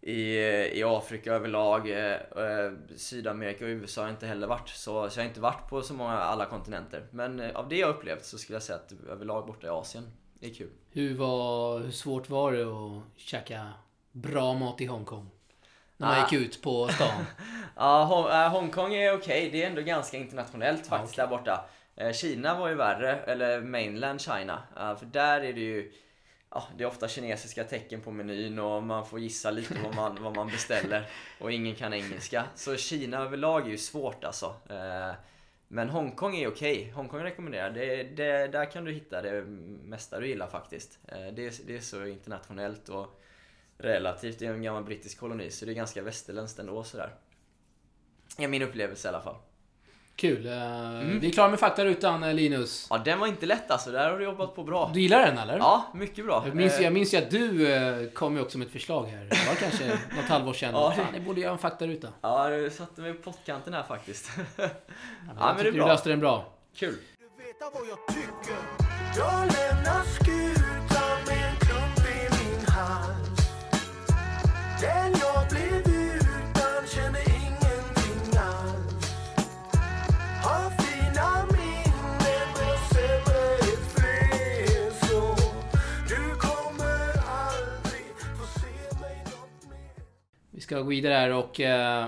[0.00, 0.38] i,
[0.78, 1.90] i Afrika överlag.
[1.90, 4.68] eh, eh Sydamerika och USA har jag inte heller varit.
[4.68, 7.06] Så, så jag har inte varit på så många, alla kontinenter.
[7.10, 10.04] Men av det jag har upplevt så skulle jag säga att överlag borta i Asien,
[10.42, 10.70] det är kul.
[10.90, 13.68] Hur, var, hur svårt var det att käka
[14.12, 15.30] bra mat i Hongkong?
[15.96, 16.28] När man Ah.
[16.30, 17.24] gick ut på stan.
[17.76, 19.48] Ja, Hong- äh, Hongkong är okej.
[19.52, 21.24] Det är ändå ganska internationellt Ja, faktiskt okej.
[21.26, 21.64] där borta.
[21.96, 24.62] Eh, Kina var ju värre, eller mainland China.
[24.76, 25.92] Eh, för där är det ju
[26.54, 30.22] Ja, det är ofta kinesiska tecken på menyn och man får gissa lite vad man,
[30.22, 31.06] vad man beställer
[31.40, 32.44] och ingen kan engelska.
[32.54, 34.54] Så Kina överlag är ju svårt alltså.
[34.70, 35.10] Eh,
[35.74, 36.90] men Hongkong är okej.
[36.94, 37.70] Hongkong rekommenderar.
[37.70, 39.42] Det, det, där kan du hitta det
[39.84, 40.98] mesta du gillar faktiskt.
[41.08, 43.20] Eh, det, är- det är så internationellt och
[43.78, 44.38] relativt.
[44.38, 47.14] Det är en gammal brittisk koloni så det är ganska västerländskt ändå sådär.
[48.38, 49.36] är min upplevelse i alla fall.
[50.16, 50.46] Kul.
[50.46, 50.52] Eh,
[51.20, 52.86] Vi är klara med faktarutan eh, Linus.
[52.90, 53.90] Ja, den var inte lätt alltså.
[53.90, 54.90] Där har du jobbat på bra.
[54.94, 55.58] Du gillar den eller?
[55.58, 56.42] Ja, mycket bra.
[56.46, 59.24] Jag minns, Eh, jag minns ju att du kom ju också med ett förslag här.
[59.24, 60.70] Det var kanske något halvår sedan.
[60.74, 60.92] Ja.
[60.96, 62.08] Fan, jag borde göra en faktaruta.
[62.20, 64.30] Ja, du satte mig på pottkanten här faktiskt.
[64.56, 65.84] Ja, men jag det är bra.
[65.84, 66.44] Du löste den bra.
[66.76, 66.96] Kul.
[67.18, 68.56] Du vet vad jag tycker
[69.18, 70.61] Jag lämnar skutan
[90.72, 92.06] ska gå vidare här och eh,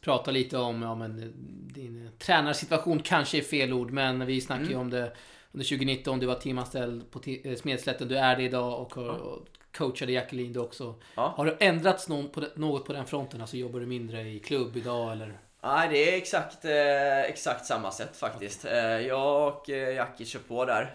[0.00, 1.28] prata lite om ja, men, eh,
[1.74, 3.02] din tränarsituation.
[3.02, 4.72] Kanske är fel ord, men vi snackade Mm.
[4.72, 5.12] ju om det
[5.52, 6.18] under 2019.
[6.18, 8.08] Du var teamanställd på eh, Smedslätten.
[8.08, 9.46] Du är det idag och, har, och
[9.76, 10.94] coachade Jacqueline du också.
[11.16, 11.34] Ja.
[11.36, 13.40] Har du ändrats någon på det, något på den fronten?
[13.40, 15.38] Alltså jobbar du mindre i klubb idag eller?
[15.62, 18.64] Nej, det är exakt, eh, exakt samma sätt faktiskt.
[18.64, 20.94] Eh, jag och eh, Jackie kör på där.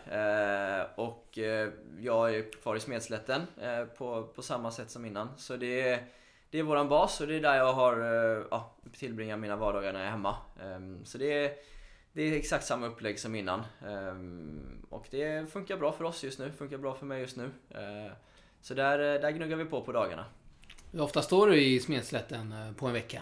[0.96, 1.38] Och
[2.00, 3.42] jag är kvar i Smedslätten
[3.98, 5.30] på, på samma sätt som innan.
[5.38, 6.04] Så det är,
[6.52, 9.94] det är våran bas och det är där jag har eh, ja, tillbringar mina vardagar
[9.94, 10.36] när jag är hemma.
[10.60, 11.52] Eh, så det är,
[12.14, 13.60] det är exakt samma upplägg som innan.
[13.60, 14.16] Eh,
[14.90, 17.52] och det funkar bra för oss just nu, funkar bra för mig just nu.
[17.70, 18.12] Eh,
[18.62, 20.26] så där, eh, där gnuggar vi på på dagarna.
[20.92, 23.22] Hur ofta står du i Smedslätten på en vecka?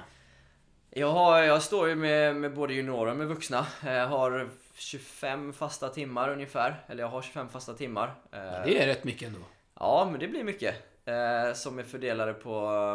[0.89, 3.68] Jag, har, jag står ju med, med både juniorer och med vuxna.
[3.86, 6.84] Jag har 25 fasta timmar ungefär.
[6.88, 8.08] Eller jag har 25 fasta timmar.
[8.32, 9.39] Eh, Det är rätt mycket ändå.
[9.74, 10.76] Ja, men det blir mycket.
[11.10, 12.52] Eh, Som är fördelade på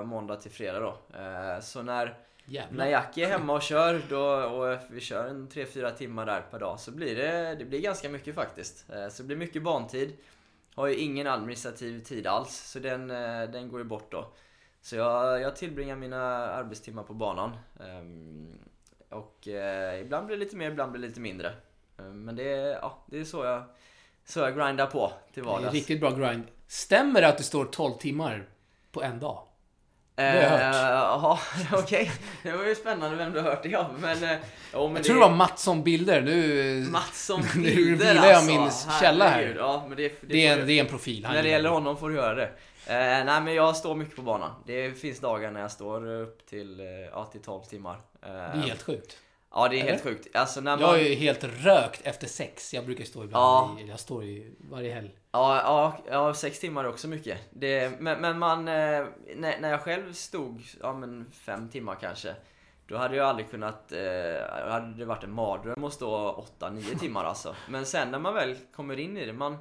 [0.06, 1.18] måndag till fredag då.
[1.18, 2.78] Eh, Så när, Jävlar.
[2.84, 6.58] när Jackie är hemma och kör då, och vi kör en 3-4 timmar där per
[6.58, 8.90] dag så blir det, det blir ganska mycket faktiskt.
[8.90, 10.12] Eh, Så det blir mycket bantid.
[10.74, 14.26] Har ju ingen administrativ tid alls så den, eh, den går ju bort då.
[14.80, 17.56] Så jag, jag tillbringar mina arbetstimmar på banan.
[17.80, 18.58] Ehm,
[19.08, 21.52] Och eh, ibland blir det lite mer, ibland blir det lite mindre.
[21.98, 23.62] Ehm, Men det, är- ja, det är så jag,
[24.24, 25.74] så jag grindar på till Det är vardags.
[25.74, 26.42] riktigt bra grind.
[26.68, 28.48] Stämmer det att du står 12 timmar
[28.92, 29.42] på en dag?
[30.16, 30.60] har jag hört.
[30.74, 31.38] Eh, Jaha,
[31.72, 32.12] okej.
[32.42, 33.98] Det var ju spännande vem du har hört det av.
[34.00, 34.38] Men, eh,
[34.72, 36.20] jo, men Jag tror det var Mattsson Bilder.
[36.20, 36.86] Nu...
[36.90, 38.50] Mattsson Nu Bilder vilar jag alltså.
[38.88, 39.32] min källa här.
[39.32, 41.24] Herregud, Ja, men det, det, Det är, en, det är en profil.
[41.24, 42.46] Han När det gillar gäller honom får du göra det.
[42.86, 44.50] Eh, nej men jag står mycket på banan.
[44.66, 47.94] Det finns dagar när jag står upp till, eh, ja, till 12 timmar.
[48.22, 49.18] Eh, Det är helt sjukt.
[49.54, 50.36] Ja det är helt sjukt.
[50.36, 50.80] Alltså när man...
[50.90, 52.74] Jag är ju helt rökt efter sex.
[52.74, 53.84] Jag brukar stå ibland Ja.
[53.84, 55.10] i, Jag står i varje helg.
[55.34, 57.38] Ja, ja, ja, sex timmar är också mycket.
[57.50, 59.04] Det, men, men man, eh,
[59.36, 62.34] när, när jag själv stod, ja men fem timmar kanske.
[62.86, 67.24] Då hade jag aldrig kunnat, eh, hade det varit en mardröm att stå 8-9 timmar
[67.24, 67.54] alltså.
[67.68, 69.56] Men sen när man väl kommer in i det, man,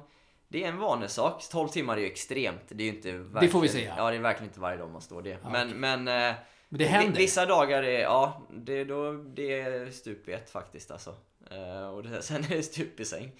[0.48, 1.44] det är en vanesak.
[1.50, 2.62] 12 timmar är ju extremt.
[2.68, 3.94] Det är ju inte verkligen, får vi säga.
[3.96, 5.38] Ja, det är verkligen inte varje dag man står det.
[5.42, 6.34] Ja, men, men, eh,
[6.68, 7.12] Men det händer.
[7.12, 11.14] vi- Vissa dagar är, ja, det, då, det är stup i ett faktiskt alltså.
[11.54, 13.32] Eh, och det, sen är det stup i säng.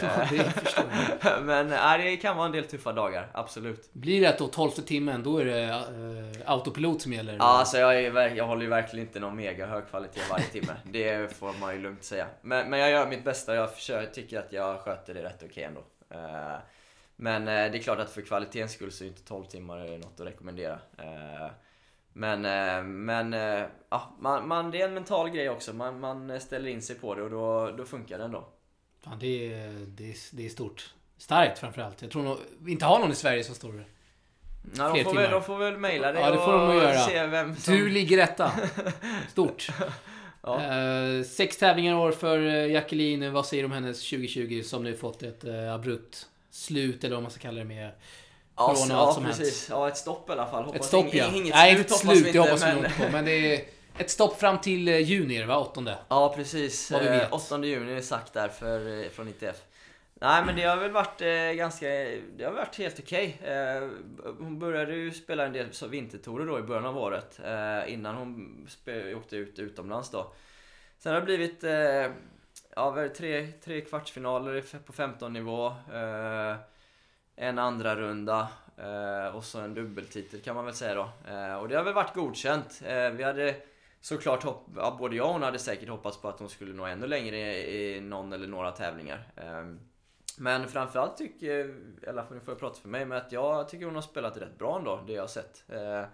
[0.02, 3.92] Ja, men nej, det kan vara en del tuffa dagar, absolut.
[3.92, 7.32] Blir det då 12 timmen, då är det eh, autopilot som gäller?
[7.32, 10.72] Ja, alltså jag, är, jag håller ju verkligen inte någon mega hög kvalitet varje timme.
[10.84, 12.26] Det får man ju lugnt säga.
[12.42, 15.64] Men, men jag gör mitt bästa jag försöker, tycker att jag sköter det rätt okej
[15.64, 15.80] ändå.
[16.10, 16.56] Eh,
[17.16, 20.26] Men det är klart att för kvalitetens skull så är inte 12 timmar något att
[20.26, 20.78] rekommendera.
[22.18, 25.72] Men, eh, men eh, ja, man, man, det är en mental grej också.
[25.72, 28.48] Man, man ställer in sig på det och då, då funkar det ändå.
[29.04, 30.94] Fan, det, är, det, är, det är stort.
[31.18, 32.02] Starkt framförallt.
[32.02, 33.84] Jag tror nog vi inte har någon i Sverige som står.
[34.76, 35.30] Ja, Fler de, får väl, timmar.
[35.30, 36.98] de får väl mejla dig Ja, det får de och göra.
[36.98, 37.74] se vem som...
[37.74, 38.52] Du ligger etta.
[39.28, 39.68] Stort.
[40.42, 40.62] Ja.
[40.62, 43.32] Eh, sex tävlingar i år för eh, Jacqueline.
[43.32, 47.22] Vad säger du om hennes 2020 som nu fått ett eh, abrupt slut eller vad
[47.22, 47.90] man ska kalla det med
[48.58, 49.66] Ja, Corona och allt som precis.
[49.70, 50.64] Ja, ett stopp i alla fall.
[50.64, 51.26] Hoppas ett stopp ja.
[51.34, 52.32] Inget Nej, slut, hoppas vi slut.
[52.32, 53.12] Det hoppas vi men- inte på.
[53.12, 53.64] Men det är
[53.98, 55.58] ett stopp fram till eh, juni va?
[55.58, 55.98] Åttonde.
[56.08, 56.90] Ja, precis.
[56.90, 57.32] Vad vi Eh, vet.
[57.32, 59.56] 8 juni är sagt där för, eh, från ITF.
[60.20, 61.86] Nej, men det har väl varit eh, ganska...
[62.36, 63.38] Det har varit helt okej.
[63.44, 63.88] Eh,
[64.38, 67.40] hon började ju spela en del så vintertorer då i början av året.
[67.44, 70.32] Eh, innan hon spe, åkte ut utomlands då.
[70.98, 71.72] Sen har det blivit eh,
[72.76, 75.72] ja, tre, tre kvartsfinaler på 15 nivå.
[77.40, 81.32] En andra runda eh, och så en dubbeltitel kan man väl säga då.
[81.32, 82.82] Eh, och det har väl varit godkänt.
[82.86, 83.56] Eh, vi hade
[84.00, 86.84] såklart hopp, ja, både jag och hon hade säkert hoppats på att hon skulle nå
[86.84, 89.32] ännu längre i, i någon eller några tävlingar.
[89.36, 89.80] Ehm,
[90.38, 93.94] men framförallt tycker, eller nu får jag prata för mig, men att jag tycker hon
[93.94, 95.64] har spelat rätt bra ändå, det jag har sett.
[95.68, 96.04] Eh,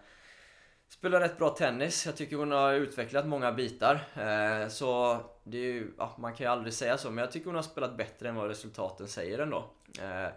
[0.88, 3.94] spelar rätt bra tennis, jag tycker hon har utvecklat många bitar.
[4.14, 7.46] Eh, så det är ju, ja, man kan ju aldrig säga så, men jag tycker
[7.46, 9.70] hon har spelat bättre än vad resultaten säger ändå.
[10.00, 10.28] Eh,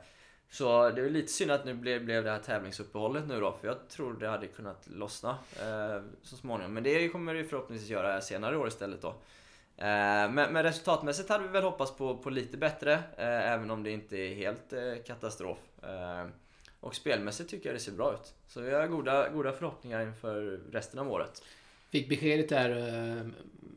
[0.49, 3.67] så det är lite synd att nu blev, blev det här tävlingsuppehållet nu då, för
[3.67, 6.73] jag tror det hade kunnat lossna eh, så småningom.
[6.73, 9.07] Men det kommer det förhoppningsvis göra senare i år istället då.
[9.07, 9.85] Eh,
[10.31, 13.91] men, men resultatmässigt hade vi väl hoppats på, på lite bättre, eh, även om det
[13.91, 15.57] inte är helt eh, katastrof.
[15.83, 16.27] Eh,
[16.79, 18.33] och spelmässigt tycker jag det ser bra ut.
[18.47, 21.43] Så vi har goda, goda förhoppningar inför resten av året.
[21.89, 23.27] Fick beskedet där eh,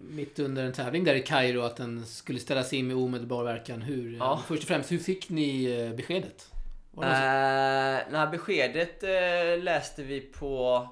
[0.00, 3.82] mitt under en tävling där i Kairo att den skulle ställas in med omedelbar verkan.
[3.82, 4.42] Hur, Ja.
[4.46, 6.49] Först och främst, hur fick ni beskedet?
[6.90, 10.88] Var det någon som- Eh, nej, beskedet eh, läste vi på...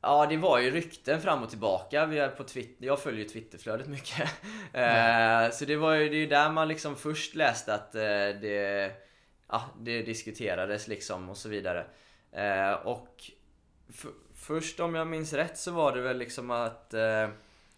[0.00, 2.06] Ja, det var ju rykten fram och tillbaka.
[2.06, 2.86] Vi är på Twitter.
[2.86, 4.28] Jag följer ju Twitterflödet mycket.
[4.72, 8.00] Eh, så det var ju det är där man liksom först läste att eh,
[8.40, 8.92] det,
[9.48, 11.86] ja, det diskuterades liksom och så vidare.
[12.32, 13.30] Eh, och
[14.34, 17.28] först om jag minns rätt så var det väl liksom att eh,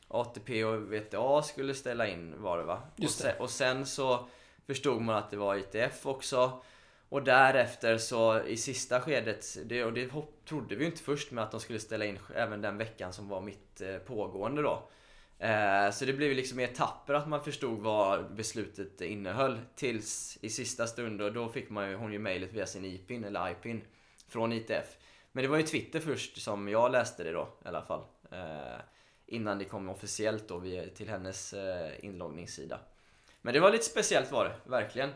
[0.09, 2.75] ATP och VTA skulle ställa in var det va?
[2.93, 3.09] Och, det.
[3.09, 4.29] sen, och sen så
[4.67, 6.63] förstod man att det var ITF också.
[7.11, 10.11] Och därefter så i sista skedet, det, och det
[10.49, 13.29] trodde vi ju inte först med att de skulle ställa in även den veckan som
[13.29, 14.89] var mitt eh, pågående då.
[15.39, 20.39] Eh, så det blev ju liksom i etapper att man förstod vad beslutet innehöll tills
[20.41, 23.51] i sista stund och då fick man ju, hon ju mejlet via sin IPIN eller
[23.51, 23.83] IPIN
[24.29, 24.97] från ITF.
[25.33, 28.03] Men det var ju Twitter först som jag läste det då i alla fall.
[28.33, 28.81] Eh,
[29.27, 30.63] innan det kom officiellt då
[30.95, 32.81] till hennes eh, inloggningssida.
[33.43, 35.11] Men det var lite speciellt var det, verkligen.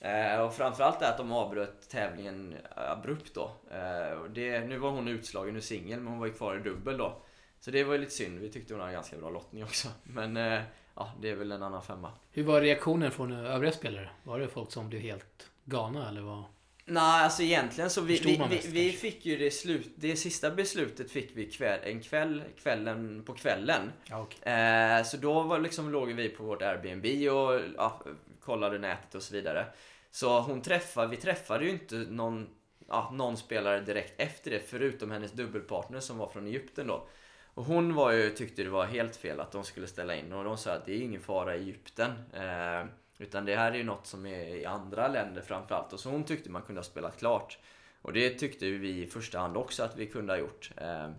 [0.00, 3.50] Eh, och framförallt det att de avbröt tävlingen abrupt då.
[3.70, 6.96] Eh, det, nu var hon utslagen ur singel men hon var ju kvar i dubbel
[6.96, 7.22] då.
[7.60, 9.88] Så det var ju lite synd, vi tyckte hon hade ganska bra lottning också.
[10.02, 10.60] Men eh,
[10.94, 12.12] ja, det är väl en annan femma.
[12.32, 14.10] Hur var reaktionen från övriga spelare?
[14.22, 16.44] Var det folk som blev helt galna eller vad?
[16.84, 19.00] Nej, alltså egentligen så vi, vi, vi, mest, vi kanske?
[19.00, 23.92] fick ju det slut, det sista beslutet fick vi kväll, en kväll, kvällen på kvällen.
[24.04, 24.52] Ja, okej.
[24.52, 28.02] Eh, så då var liksom, låg vi på vårt Airbnb och ja,
[28.40, 29.66] kollade nätet och så vidare.
[30.10, 32.48] Så hon träffar, vi träffade ju inte någon,
[32.88, 37.08] ja, någon spelare direkt efter det förutom hennes dubbelpartner som var från Egypten då.
[37.54, 40.44] Och hon var ju, tyckte det var helt fel att de skulle ställa in och
[40.44, 42.10] de sa att det är ingen fara i Egypten.
[42.32, 42.84] Eh,
[43.18, 45.92] utan det här är ju något som är i andra länder framförallt.
[45.92, 47.58] Och så hon tyckte man kunde ha spelat klart.
[48.02, 50.70] Och det tyckte ju vi i första hand också att vi kunde ha gjort.
[50.76, 51.10] Eh,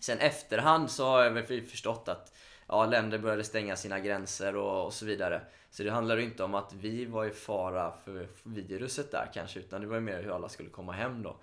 [0.00, 2.36] sen efterhand så har jag väl förstått att
[2.74, 5.40] ja, länder började stänga sina gränser och, och så vidare.
[5.70, 9.80] Så det handlar inte om att vi var i fara för viruset där kanske, utan
[9.80, 11.36] det var mer hur alla skulle komma hem då.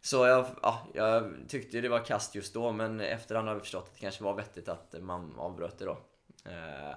[0.00, 3.84] Så jag, ja, jag tyckte det var kast just då, men efterhand har vi förstått
[3.88, 5.98] att det kanske var vettigt att man avbröt det då.
[6.44, 6.94] Eh,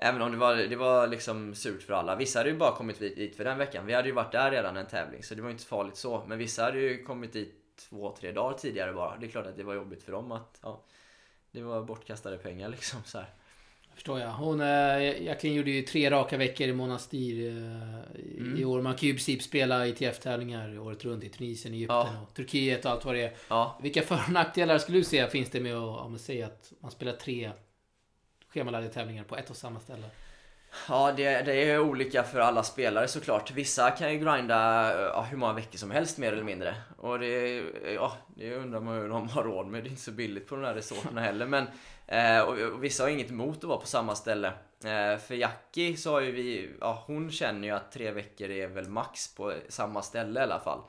[0.00, 2.16] Även om det var, det var liksom surt för alla.
[2.16, 3.86] Vissa hade ju bara kommit dit för den veckan.
[3.86, 6.24] Vi hade ju varit där redan en tävling, så det var inte så farligt så.
[6.26, 9.16] Men vissa hade ju kommit dit två, tre dagar tidigare bara.
[9.16, 10.84] Det är klart att det var jobbigt för dem att ja,
[11.52, 13.28] det var bortkastade pengar liksom så här.
[13.94, 14.30] Förstår jag.
[14.30, 18.68] Hon, eh, Jacqueline gjorde ju tre raka veckor i Monastir eh, i, Mm.
[18.68, 18.82] år.
[18.82, 22.20] Man kan ju i princip spela ITF-tävlingar året runt i Tunisien, Egypten Ja.
[22.28, 23.32] och Turkiet och allt vad det är.
[23.48, 26.90] Ja, Vilka för och nackdelar skulle du säga finns det med att säga att man
[26.90, 27.50] spelar tre
[28.48, 30.06] schemalagda tävlingar på ett och samma ställe?
[30.88, 33.50] Ja, det, det är olika för alla spelare såklart.
[33.50, 36.74] Vissa kan ju grinda ja, hur många veckor som helst mer eller mindre.
[36.96, 37.62] Och det,
[37.94, 39.84] ja, det undrar man hur de har råd med.
[39.84, 41.46] Det är inte så billigt på de här resorterna heller.
[41.46, 41.66] Men,
[42.06, 44.52] eh, och, och vissa har inget emot att vara på samma ställe.
[44.84, 48.68] Eh, för Jackie så har ju vi, ja, hon känner ju att tre veckor är
[48.68, 50.80] väl max på samma ställe i alla fall.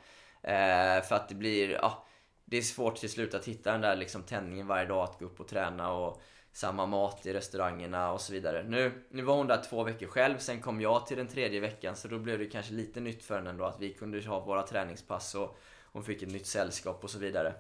[0.44, 2.06] Eh, för att det blir, ja,
[2.46, 5.26] det är svårt till slut att hitta den där liksom tändningen varje dag att gå
[5.26, 6.22] upp och träna och
[6.60, 8.64] samma mat i restaurangerna och så vidare.
[8.64, 11.96] Nu, nu var hon där två veckor själv, sen kom jag till den tredje veckan
[11.96, 14.64] så då blev det kanske lite nytt för henne ändå att vi kunde ha våra
[14.64, 15.60] träningspass och
[15.92, 17.54] hon fick ett nytt sällskap och så vidare.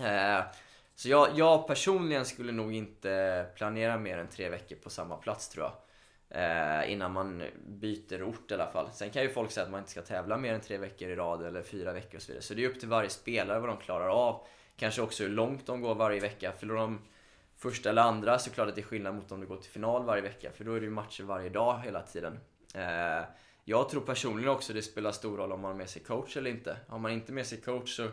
[0.00, 0.44] Eh,
[0.94, 5.48] så jag, jag personligen skulle nog inte planera mer än tre veckor på samma plats
[5.48, 5.72] tror jag.
[6.30, 8.88] Eh, innan man byter ort i alla fall.
[8.92, 11.14] Sen kan ju folk säga att man inte ska tävla mer än tre veckor i
[11.14, 12.42] rad eller fyra veckor och så vidare.
[12.42, 14.46] Så det är upp till varje spelare vad de klarar av.
[14.76, 16.52] Kanske också hur långt de går varje vecka.
[16.52, 16.98] Förlorar de
[17.60, 20.04] första eller andra så klart att det är skillnad mot om du går till final
[20.04, 20.50] varje vecka.
[20.52, 22.38] För då är det ju matcher varje dag hela tiden.
[22.74, 23.24] Eh,
[23.64, 26.50] jag tror personligen också det spelar stor roll om man har med sig coach eller
[26.50, 26.76] inte.
[26.88, 28.08] Har man inte med sig coach så,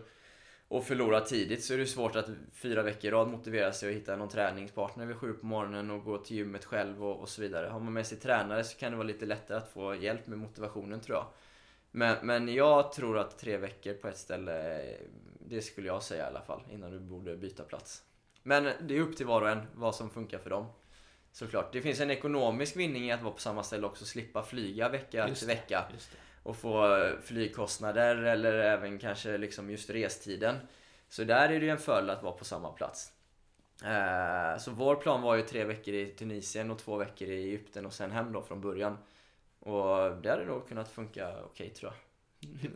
[0.68, 3.96] och förlorar tidigt så är det svårt att fyra veckor i rad motivera sig och
[3.96, 7.42] hitta någon träningspartner vid sju på morgonen och gå till gymmet själv och, och så
[7.42, 7.68] vidare.
[7.68, 10.38] Har man med sig tränare så kan det vara lite lättare att få hjälp med
[10.38, 11.26] motivationen tror jag.
[11.92, 14.86] Men, men jag tror att tre veckor på ett ställe,
[15.40, 18.04] det skulle jag säga i alla fall, innan du borde byta plats.
[18.48, 20.66] Men det är upp till var och en vad som funkar för dem.
[21.32, 21.74] Såklart.
[21.74, 25.26] Det finns en ekonomisk vinning i att vara på samma ställe också, slippa flyga vecka
[25.40, 25.84] till vecka
[26.44, 30.56] och få flygkostnader eller även kanske liksom just restiden.
[31.10, 33.12] Så där är det ju en fördel att vara på samma plats.
[33.84, 37.86] Eh, Så vår plan var ju tre veckor i Tunisien och två veckor i Egypten
[37.86, 38.98] och sen hem då från början.
[39.60, 42.07] Och det hade nog kunnat funka okej tror jag.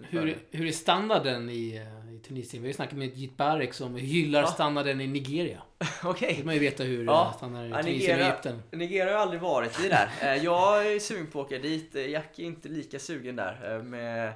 [0.09, 2.63] Hur, hur är standarden i, eh, i Tunisien?
[2.63, 4.47] Vi har ju snackat med Jit Barek som hyllar Ja.
[4.47, 5.61] standarden i Nigeria.
[6.03, 6.33] Okej.
[6.35, 7.11] vill man ju veta hur Ja.
[7.11, 7.33] ja.
[7.37, 8.61] standarden Ja, i Tunisien och Egypten.
[8.71, 10.09] Nigeria har jag aldrig varit i där.
[10.21, 11.95] Eh, Jag är sugen på att åka dit.
[11.95, 14.29] Eh, Jack är inte lika sugen där eh, med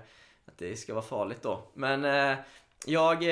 [0.45, 1.67] att det ska vara farligt då.
[1.73, 2.37] Men eh,
[2.85, 3.29] jag, eh,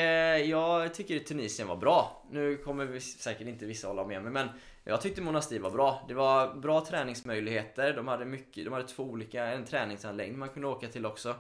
[0.49, 2.23] jag tycker Tunisien var bra.
[2.32, 4.47] Nu kommer vi säkert inte vissa hålla med mig men
[4.84, 6.06] jag tyckte Monastir var bra.
[6.08, 7.93] Det var bra träningsmöjligheter.
[7.93, 11.36] De hade mycket, de hade två olika, en träningsanläggning man kunde åka till också.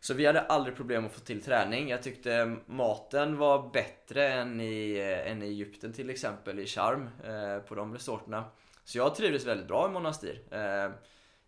[0.00, 1.88] Så vi hade aldrig problem att få till träning.
[1.88, 7.08] Jag tyckte maten var bättre än i, eh, än i Egypten till exempel, i Charm,
[7.24, 8.44] eh, på de resorterna.
[8.84, 10.42] Så jag trivdes väldigt bra i Monastir.
[10.50, 10.90] Eh,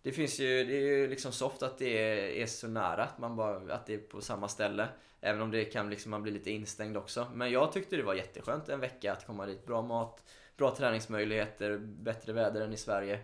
[0.02, 3.18] det finns ju, det är ju liksom soft att det är, är så nära, att,
[3.18, 4.88] man bara, att det är på samma ställe.
[5.20, 7.26] Även om det kan liksom, man bli lite instängd också.
[7.34, 9.66] Men jag tyckte det var jätteskönt en vecka att komma dit.
[9.66, 10.22] Bra mat,
[10.56, 13.20] bra träningsmöjligheter, bättre väder än i Sverige.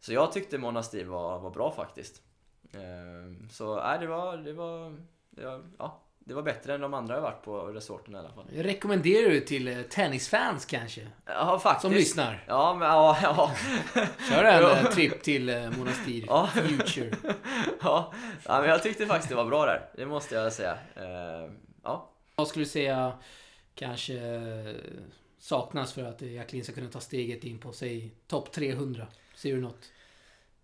[0.00, 2.22] Så jag tyckte Monastir var, var bra faktiskt.
[2.74, 4.96] Ehm, Så nej, det var, det var,
[5.30, 8.32] det var, ja, det var bättre än de andra jag varit på resorten i alla
[8.32, 8.44] fall.
[8.52, 11.06] Rekommenderar du till eh, tennisfans kanske?
[11.26, 11.82] Ja, faktiskt.
[11.82, 12.44] Som lyssnar.
[12.48, 13.50] Ja, men ja, ja.
[14.28, 16.46] Kör en eh, tripp till eh, Monastir Ja.
[16.46, 17.10] Future.
[17.82, 18.12] ja.
[18.46, 19.90] ja, men jag tyckte faktiskt det var bra där.
[19.96, 20.78] Det måste jag säga.
[20.96, 22.08] Ehm, Ja.
[22.36, 23.12] Vad skulle du säga
[23.74, 24.14] kanske
[25.38, 29.06] saknas för att Jacqueline ska kunna ta steget in på, säg, topp 300?
[29.34, 29.90] Ser du något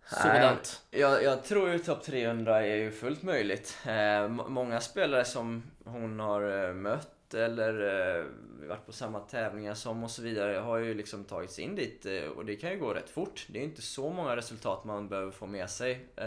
[0.09, 0.81] sådant?
[0.91, 3.77] Jag, jag tror ju topp 300 är ju fullt möjligt.
[3.87, 7.73] Eh, många spelare som hon har eh, mött eller
[8.17, 8.25] eh,
[8.67, 12.05] varit på samma tävlingar som och så vidare har ju liksom tagit sig in dit
[12.05, 13.45] eh, och det kan ju gå rätt fort.
[13.49, 16.25] Det är inte så många resultat man behöver få med sig eh,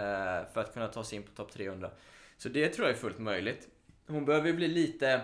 [0.53, 1.91] för att kunna ta sig in på topp 300.
[2.39, 3.69] Så det tror jag är fullt möjligt.
[4.07, 5.21] Hon behöver ju bli lite,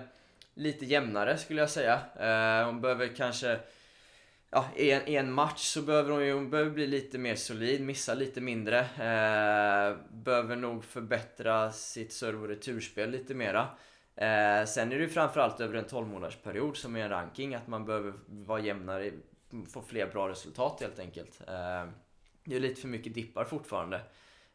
[0.54, 2.00] lite jämnare skulle jag säga.
[2.20, 3.58] Eh, hon behöver kanske
[4.50, 7.34] Ja, i en, i en match så behöver hon ju hon behöver bli lite mer
[7.34, 8.78] solid, missa lite mindre.
[8.78, 13.60] Eh, behöver nog förbättra sitt serve och returspel lite mera.
[14.16, 17.66] Eh, sen är det ju framförallt över en 12 månadersperiod som är en ranking, att
[17.66, 19.12] man behöver vara jämnare,
[19.72, 21.40] få fler bra resultat helt enkelt.
[21.48, 21.88] Eh,
[22.44, 24.00] det är lite för mycket dippar fortfarande.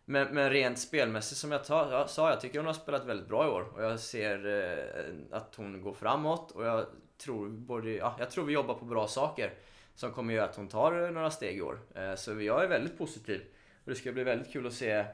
[0.05, 3.27] Men, men rent spelmässigt som jag, ta, jag sa, jag tycker hon har spelat väldigt
[3.27, 3.73] bra i år.
[3.75, 6.85] Och jag ser eh, att hon går framåt och jag
[7.17, 9.53] tror, både, ja, jag tror vi jobbar på bra saker
[9.95, 11.79] som kommer göra att hon tar några steg i år.
[11.95, 13.41] Eh, Så jag är väldigt positiv.
[13.83, 15.05] Och det ska bli väldigt kul att se,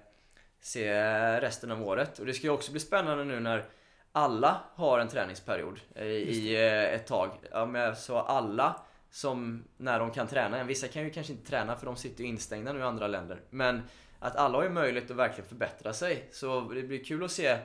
[0.61, 0.93] se
[1.41, 2.19] resten av året.
[2.19, 3.65] Och det ska också bli spännande nu när
[4.11, 7.31] alla har en träningsperiod i, i eh, ett tag.
[7.51, 10.63] Ja, så alla som, när de kan träna.
[10.63, 13.41] Vissa kan ju kanske inte träna för de sitter ju instängda nu i andra länder.
[13.49, 13.81] Men
[14.19, 16.29] att alla har ju möjlighet att verkligen förbättra sig.
[16.31, 17.57] Så det blir kul att se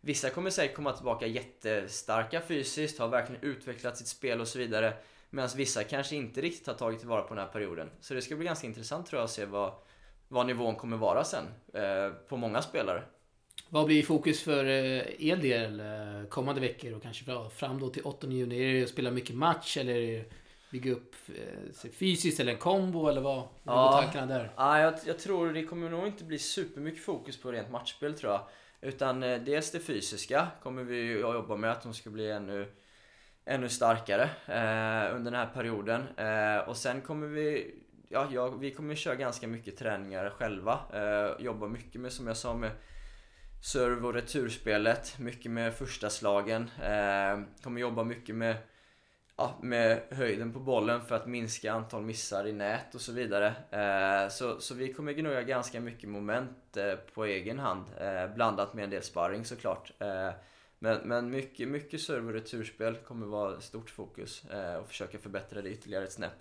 [0.00, 4.92] Vissa kommer säkert komma tillbaka jättestarka fysiskt, har verkligen utvecklat sitt spel och så vidare.
[5.36, 7.90] Medan vissa kanske inte riktigt har tagit tillvara på den här perioden.
[8.00, 9.72] Så det ska bli ganska intressant tror jag att se vad,
[10.28, 11.44] vad nivån kommer vara sen.
[11.74, 13.02] Eh, på många spelare.
[13.68, 17.88] Vad blir fokus för eh, er del eh, kommande veckor och kanske fra- fram då
[17.90, 18.62] till 8 juni?
[18.70, 20.24] Är det att spela mycket match eller är det
[20.70, 21.14] bygga upp
[21.72, 23.36] sig fysiskt eller en kombo eller vad?
[23.36, 23.90] Vad Ja.
[23.92, 24.52] går tankarna där?
[24.56, 28.32] Ja, jag, jag tror det kommer nog inte bli supermycket fokus på rent matchspel tror
[28.32, 28.40] jag.
[28.80, 32.72] Utan dels det fysiska kommer vi att jobba med, att de ska bli ännu,
[33.46, 36.08] ännu starkare eh, under den här perioden.
[36.16, 37.74] Eh, och sen kommer vi,
[38.08, 40.80] ja, ja, vi kommer köra ganska mycket träningar själva.
[40.92, 42.70] Eh, jobba mycket med, som jag sa, med
[43.72, 45.18] serve och returspelet.
[45.18, 46.70] Mycket med första slagen.
[46.82, 48.56] Eh, kommer jobba mycket med
[49.36, 53.54] ja, med höjden på bollen för att minska antal missar i nät och så vidare.
[53.70, 58.74] Eh, så, så vi kommer gnugga ganska mycket moment eh, på egen hand, eh, blandat
[58.74, 59.92] med en del sparring såklart.
[59.98, 60.30] Eh,
[60.78, 65.62] men, men mycket, mycket serve och returspel kommer vara stort fokus eh, och försöka förbättra
[65.62, 66.32] det ytterligare ett snäpp.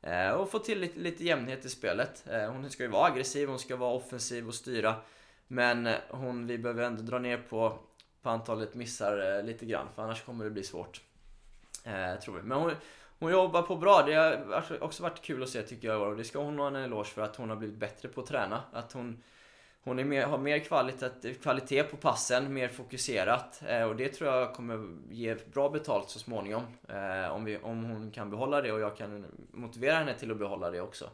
[0.00, 2.24] Eh, och få till lite, lite jämnhet i spelet.
[2.30, 4.94] Eh, hon ska ju vara aggressiv, hon ska vara offensiv och styra.
[5.46, 7.78] Men eh, hon, vi behöver ändå dra ner på,
[8.22, 11.00] på antalet missar eh, lite grann, för annars kommer det bli svårt.
[11.84, 12.42] Eh, tror vi.
[12.42, 12.72] Men hon,
[13.18, 14.02] hon jobbar på bra.
[14.06, 16.02] Det har också varit kul att se tycker jag.
[16.02, 18.26] Och det ska hon ha en eloge för att hon har blivit bättre på att
[18.26, 18.62] träna.
[18.72, 19.22] Att hon,
[19.84, 23.62] hon är mer, har mer kvalitet, kvalitet på passen, mer fokuserat.
[23.68, 26.62] Eh, och det tror jag kommer ge bra betalt så småningom.
[26.88, 30.38] Eh, om, vi, om hon kan behålla det och jag kan motivera henne till att
[30.38, 31.10] behålla det också.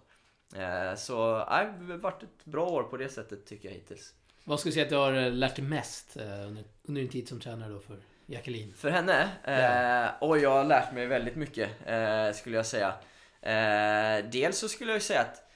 [0.57, 4.15] Eh, så nej, det har varit ett bra år på det sättet tycker jag hittills.
[4.45, 7.11] Vad skulle du säga att du har eh, lärt dig mest eh, under, under din
[7.11, 7.97] tid som tränare då för
[8.27, 8.75] Jacqueline?
[8.77, 9.29] För henne?
[9.45, 12.95] Eh, och jag har lärt mig väldigt mycket eh, skulle jag säga.
[13.43, 15.50] Eh, dels så skulle jag säga att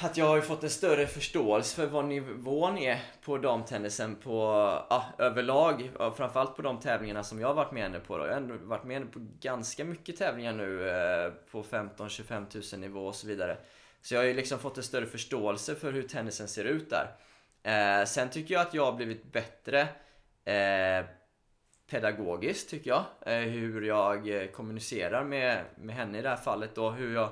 [0.00, 4.32] att jag har ju fått en större förståelse för vad nivån är på damtennisen på,
[4.90, 5.90] ja, överlag.
[6.16, 8.18] Framförallt på de tävlingarna som jag har varit med henne på.
[8.18, 8.24] Då.
[8.24, 12.80] Jag har ändå varit med henne på ganska mycket tävlingar nu eh, på 15-25 tusen
[12.80, 13.56] nivå och så vidare.
[14.02, 17.10] Så jag har ju liksom fått en större förståelse för hur tennisen ser ut där.
[17.62, 19.80] Eh, sen tycker jag att jag har blivit bättre
[20.44, 21.06] eh,
[21.90, 23.04] pedagogiskt tycker jag.
[23.20, 27.30] Eh, hur jag eh, kommunicerar med, med henne i det här fallet och hur jag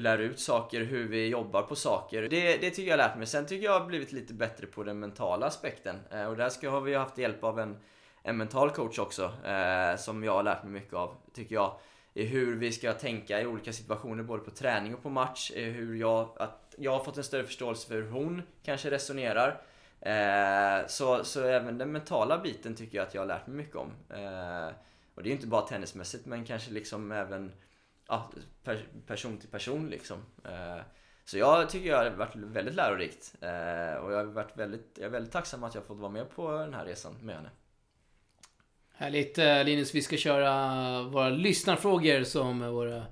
[0.00, 2.22] lär ut saker, hur vi jobbar på saker.
[2.22, 3.26] Det, det tycker jag har lärt mig.
[3.26, 6.00] Sen tycker jag har blivit lite bättre på den mentala aspekten.
[6.10, 7.76] Eh, och där ska, har vi haft hjälp av en,
[8.22, 9.32] en mental coach också.
[9.44, 11.76] Eh, som jag har lärt mig mycket av, tycker jag.
[12.14, 15.52] I hur vi ska tänka i olika situationer, både på träning och på match.
[15.54, 19.60] Hur jag, att jag har fått en större förståelse för hur hon kanske resonerar.
[20.00, 23.76] Eh, så, så även den mentala biten tycker jag att jag har lärt mig mycket
[23.76, 23.90] om.
[24.08, 24.74] Eh,
[25.14, 27.52] och det är ju inte bara tennismässigt men kanske liksom även
[28.12, 28.30] ja,
[28.64, 30.18] per, person till person liksom.
[30.44, 30.82] Eh,
[31.24, 33.34] så jag tycker jag har varit väldigt lärorikt.
[33.40, 36.30] Eh, och jag, har varit väldigt, jag är väldigt tacksam att jag fått vara med
[36.30, 37.50] på den här resan med henne.
[38.94, 43.04] Härligt eh, Linus, vi ska köra våra lyssnarfrågor som våra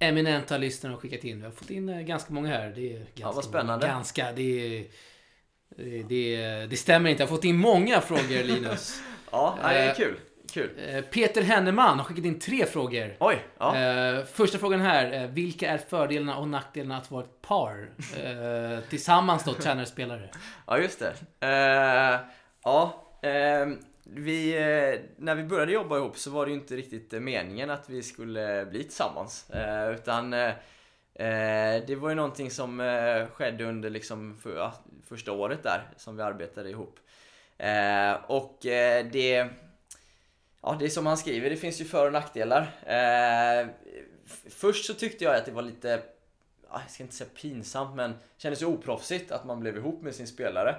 [0.00, 1.38] eminenta lyssnare har skickat in.
[1.38, 2.72] Vi har fått in ganska många här.
[2.74, 3.86] Det är ganska vad spännande.
[3.86, 3.96] Många.
[3.96, 4.86] Ganska, det är,
[5.68, 7.22] det, det, det stämmer inte.
[7.22, 9.02] Jag har fått in många frågor Linus.
[9.30, 10.16] Ja, det är kul.
[10.52, 10.70] Kul.
[10.88, 13.16] Eh, Peter Henneman har skickat in tre frågor.
[13.20, 13.76] Oj, ja.
[13.76, 15.12] Eh, första frågan här.
[15.12, 17.90] eh, vilka är fördelarna och nackdelarna att vara ett par?
[18.88, 20.30] Tillsammans då, tränare och spelare.
[20.66, 21.14] Ja, just det.
[22.64, 24.54] Ja, ehm, vi,
[25.16, 28.66] när vi började jobba ihop så var det ju inte riktigt meningen att vi skulle
[28.70, 29.50] bli tillsammans.
[29.94, 30.30] Utan
[31.86, 32.78] det var ju någonting som
[33.32, 34.40] skedde under liksom
[35.08, 36.98] första året där som vi arbetade ihop.
[38.26, 38.58] Och
[39.12, 39.48] det...
[40.68, 42.60] Ja, det är som han skriver, det finns ju för och nackdelar.
[42.86, 43.68] Eh,
[44.50, 46.02] först så tyckte jag att det var lite,
[46.70, 50.26] jag ska inte säga pinsamt, men kändes ju oproffsigt att man blev ihop med sin
[50.26, 50.70] spelare.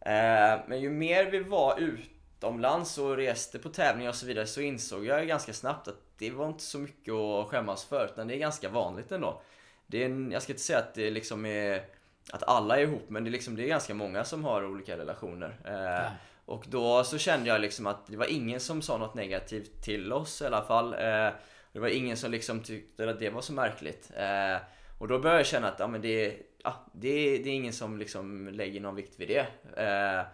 [0.00, 4.60] Eh, men ju mer vi var utomlands och reste på tävlingar och så vidare så
[4.60, 8.34] insåg jag ganska snabbt att det var inte så mycket att skämmas för, utan det
[8.34, 9.42] är ganska vanligt ändå.
[9.86, 11.84] Det är en, jag ska inte säga att det liksom är
[12.30, 14.98] att alla är ihop, men det är, liksom, det är ganska många som har olika
[14.98, 15.56] relationer.
[15.64, 16.12] Eh,
[16.46, 20.12] och då så kände jag liksom att det var ingen som sa något negativt till
[20.12, 20.92] oss i alla fall.
[20.92, 21.30] Eh,
[21.72, 24.10] det var ingen som liksom tyckte att det var så märkligt.
[24.16, 24.56] Eh,
[24.98, 27.98] och då började jag känna att ja, men det, ja, det, det är ingen som
[27.98, 29.46] liksom lägger någon vikt vid det.
[29.82, 30.26] Eh,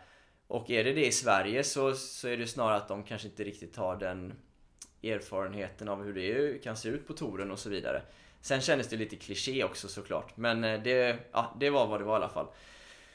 [0.46, 3.44] och är det det i Sverige så, så är det snarare att de kanske inte
[3.44, 4.34] riktigt har den
[5.02, 8.02] erfarenheten av hur det kan se ut på touren och så vidare.
[8.40, 10.36] Sen kändes det lite kliché också såklart.
[10.36, 12.46] Men eh, det, ja, det var vad det var i alla fall.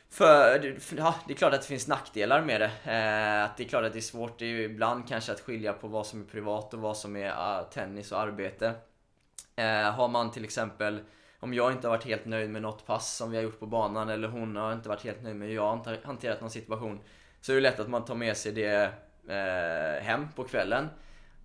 [0.10, 2.72] För, det- för ja, det är klart att det finns nackdelar med det.
[2.92, 5.40] Eh, att det är klart att det är svårt det är ju ibland kanske att
[5.42, 7.30] skilja på vad som är privat och vad som är
[7.60, 8.74] uh, tennis och arbete.
[9.56, 11.00] Eh, har man till exempel,
[11.40, 13.66] om jag inte har varit helt nöjd med något pass som vi har gjort på
[13.66, 17.00] banan eller hon har inte varit helt nöjd med hur jag har hanterat någon situation.
[17.42, 18.92] Så är det lätt att man tar med sig det
[19.30, 20.88] eh, hem på kvällen.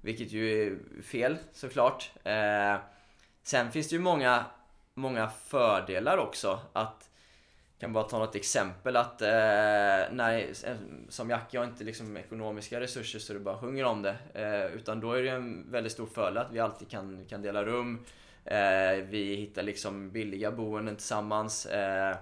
[0.00, 2.10] Vilket ju är fel såklart.
[2.24, 2.76] Eh,
[3.42, 4.44] sen finns det ju många,
[4.94, 6.60] många fördelar också.
[6.72, 7.10] Att,
[7.82, 9.28] kan bara ta något exempel att eh,
[10.12, 10.76] när, eh,
[11.08, 14.16] som Jackie har inte liksom ekonomiska resurser så du bara sjunger om det.
[14.34, 17.64] Eh, utan då är det en väldigt stor fördel att vi alltid kan, kan dela
[17.64, 18.04] rum.
[18.44, 21.66] Eh, vi hittar liksom billiga boenden tillsammans.
[21.66, 22.16] Eh,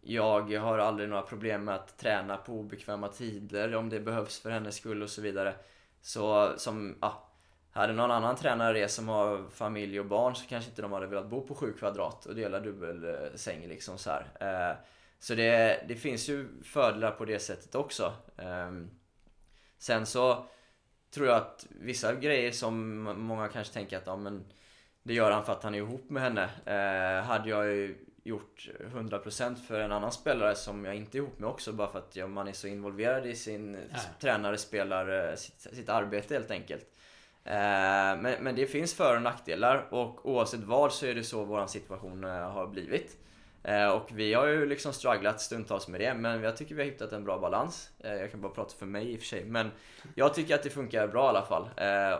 [0.00, 4.50] jag har aldrig några problem med att träna på obekväma tider om det behövs för
[4.50, 5.54] hennes skull och så vidare.
[6.00, 7.28] Så som, ja,
[7.72, 11.26] hade någon annan tränare som har familj och barn så kanske inte de hade velat
[11.26, 14.26] bo på 7 kvadrat och dela dubbelsäng liksom så här.
[14.40, 14.76] Eh,
[15.18, 18.12] så det, det finns ju fördelar på det sättet också.
[18.36, 18.90] Ehm,
[19.78, 20.46] sen så
[21.10, 24.44] tror jag att vissa grejer som många kanske tänker att ja, men
[25.02, 26.42] det gör han för att han är ihop med henne.
[26.66, 31.38] Eh, hade jag ju gjort 100% för en annan spelare som jag inte är ihop
[31.38, 33.98] med också bara för att ja, man är så involverad i sin Ja.
[34.20, 36.86] tränare, spelare, sitt, sitt arbete helt enkelt.
[37.44, 41.44] Eh, men, men det finns för och nackdelar och oavsett vad så är det så
[41.44, 43.16] vår situation eh, har blivit.
[43.64, 46.90] Eh, och vi har ju liksom strugglat stundtals med det men jag tycker vi har
[46.90, 47.90] hittat en bra balans.
[47.98, 49.70] Jag kan bara prata för mig i och för sig men
[50.14, 51.68] jag tycker att det funkar bra i alla fall.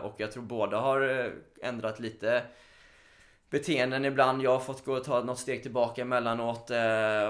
[0.03, 2.43] Och jag tror båda har ändrat lite
[3.49, 4.41] beteenden ibland.
[4.41, 6.71] Jag har fått gå och ta något steg tillbaka emellanåt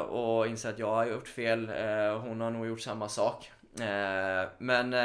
[0.10, 1.70] och inse att jag har gjort fel.
[2.22, 3.52] Hon har nog gjort samma sak.
[4.58, 4.96] Men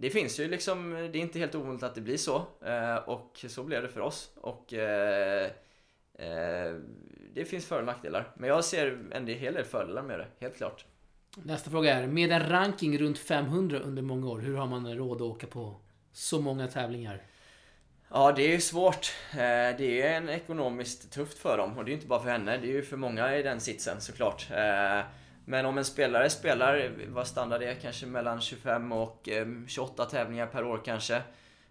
[0.00, 2.42] det finns ju liksom, det är inte helt ovanligt att det blir så.
[2.66, 4.30] Eh, och så blev det för oss.
[4.34, 5.50] Och eh,
[6.14, 6.74] eh,
[7.34, 8.32] det finns för och nackdelar.
[8.36, 10.84] Men jag ser en hel del fördelar med det, helt klart.
[11.36, 15.16] Nästa fråga är, med en ranking runt 500 under många år, hur har man råd
[15.16, 15.76] att åka på
[16.12, 17.22] så många tävlingar?
[18.08, 19.12] Ja, det är ju svårt.
[19.78, 22.56] Det är en ekonomiskt tufft för dem och det är ju inte bara för henne,
[22.56, 24.48] det är ju för många i den sitsen såklart.
[25.44, 30.46] Men om en spelare spelar, vad standard är, kanske mellan 25 och ehm, 28 tävlingar
[30.46, 31.22] per år kanske.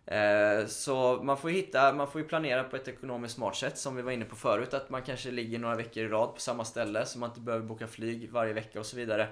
[0.05, 3.95] Eh, så man får hitta, man får ju planera på ett ekonomiskt smart sätt som
[3.95, 4.74] vi var inne på förut.
[4.74, 7.65] Att man kanske ligger några veckor i rad på samma ställe så man inte behöver
[7.65, 9.28] boka flyg varje vecka och så vidare.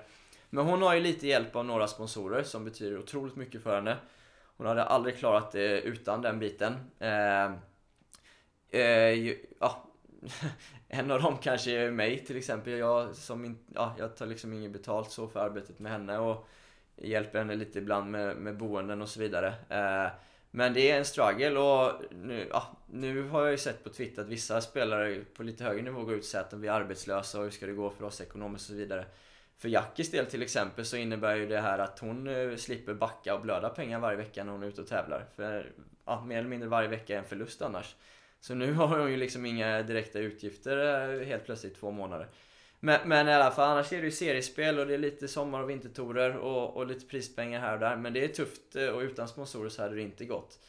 [0.50, 3.98] Men hon har ju lite hjälp av några sponsorer som betyder otroligt mycket för henne.
[4.58, 6.74] Hon hade aldrig klarat det utan den biten.
[7.00, 7.52] Eh,
[8.82, 9.84] eh, ju- ja,
[10.88, 12.74] en av dem kanske är mig till exempel.
[12.74, 16.48] Jag, som in, ja, jag tar liksom inget betalt så för arbetet med henne och
[16.96, 19.54] hjälper henne lite ibland med, med boenden och så vidare.
[19.70, 20.12] Eh,
[20.52, 24.22] men det är en struggle och nu, ja, nu har jag ju sett på Twitter
[24.22, 27.38] att vissa spelare på lite högre nivå går ut och säger att de blir arbetslösa
[27.38, 29.06] och hur ska det gå för oss ekonomiskt och så vidare.
[29.58, 33.36] För Jackis del till exempel så innebär ju det här att hon eh, slipper backa
[33.36, 35.26] och blöda pengar varje vecka när hon är ute och tävlar.
[35.36, 35.72] För
[36.06, 37.96] ja, mer eller mindre varje vecka är en förlust annars.
[38.40, 40.78] Så nu har hon ju liksom inga direkta utgifter
[41.20, 42.28] eh, helt plötsligt två månader.
[42.80, 45.64] Men, men i alla fall, annars är det ju seriespel och det är lite sommar
[45.64, 47.96] och vintertorer och, och lite prispengar här och där.
[47.96, 50.60] Men det är tufft eh, och utan sponsorer så hade det inte gått.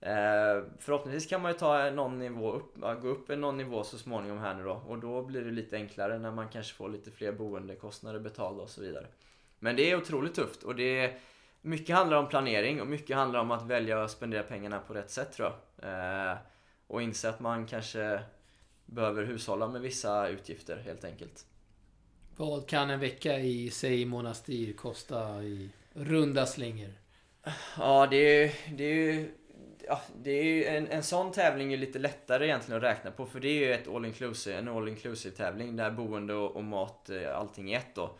[0.00, 3.98] Eh, förhoppningsvis kan man ju ta någon nivå upp, gå upp en någon nivå så
[3.98, 4.82] småningom här nu då.
[4.86, 8.70] Och då blir det lite enklare när man kanske får lite fler boendekostnader betalda och
[8.70, 9.06] så vidare.
[9.58, 11.18] Men det är otroligt tufft och det är,
[11.60, 15.10] mycket handlar om planering och mycket handlar om att välja att spendera pengarna på rätt
[15.10, 15.88] sätt tror jag.
[16.30, 16.36] Eh,
[16.90, 18.22] och inse att man kanske
[18.86, 21.46] behöver hushålla med vissa utgifter helt enkelt.
[22.36, 26.92] Vad kan en vecka i, säg monastir kosta i runda slingor?
[27.78, 28.52] Ja, det är.
[28.76, 29.30] Det är ju
[29.86, 33.26] Ja, det är ju en, en sån tävling är lite lättare egentligen att räkna på
[33.26, 36.64] för det är ju ett all inclusive, en all inclusive tävling där boende och, och
[36.64, 38.18] mat, eh, allting är ett då.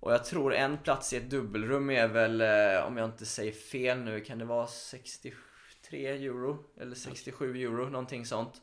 [0.00, 3.52] Och jag tror en plats i ett dubbelrum är väl, eh, om jag inte säger
[3.52, 4.66] fel nu, kan det vara
[5.90, 6.58] 63 euro?
[6.80, 8.62] Eller 67 euro, någonting sånt.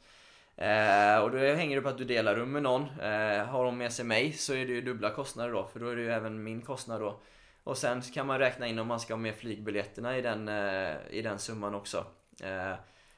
[0.55, 2.81] Eh, och då hänger det på att du delar rum med någon.
[2.81, 5.89] Eh, har de med sig mig så är det ju dubbla kostnader då, för då
[5.89, 7.19] är det ju även min kostnad då.
[7.63, 10.95] Och sen kan man räkna in om man ska ha med flygbiljetterna i den, eh,
[11.09, 12.05] i den summan också.
[12.43, 12.73] Eh,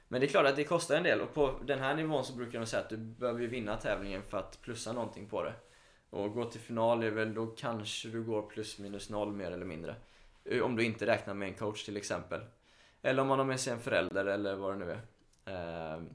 [0.07, 2.33] men det är klart att det kostar en del och på den här nivån så
[2.33, 5.53] brukar de säga att du behöver ju vinna tävlingen för att plussa någonting på det.
[6.09, 9.65] Och gå till final är väl då kanske du går plus minus noll mer eller
[9.65, 9.95] mindre.
[10.45, 12.41] Eh, om du inte räknar med en coach till exempel.
[13.01, 15.01] Eller om man har med sig en förälder eller vad det nu är.
[15.45, 16.09] Ehm,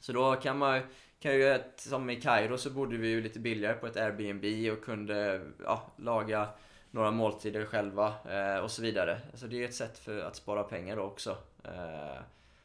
[0.00, 0.82] så då kan man
[1.20, 4.84] kan ju, som i Kairo så bodde vi ju lite billigare på ett Airbnb och
[4.84, 6.48] kunde ja, laga
[6.90, 9.20] några måltider själva eh, och så vidare.
[9.34, 11.36] Så det är ett sätt för att spara pengar då också.
[11.64, 12.22] Eh,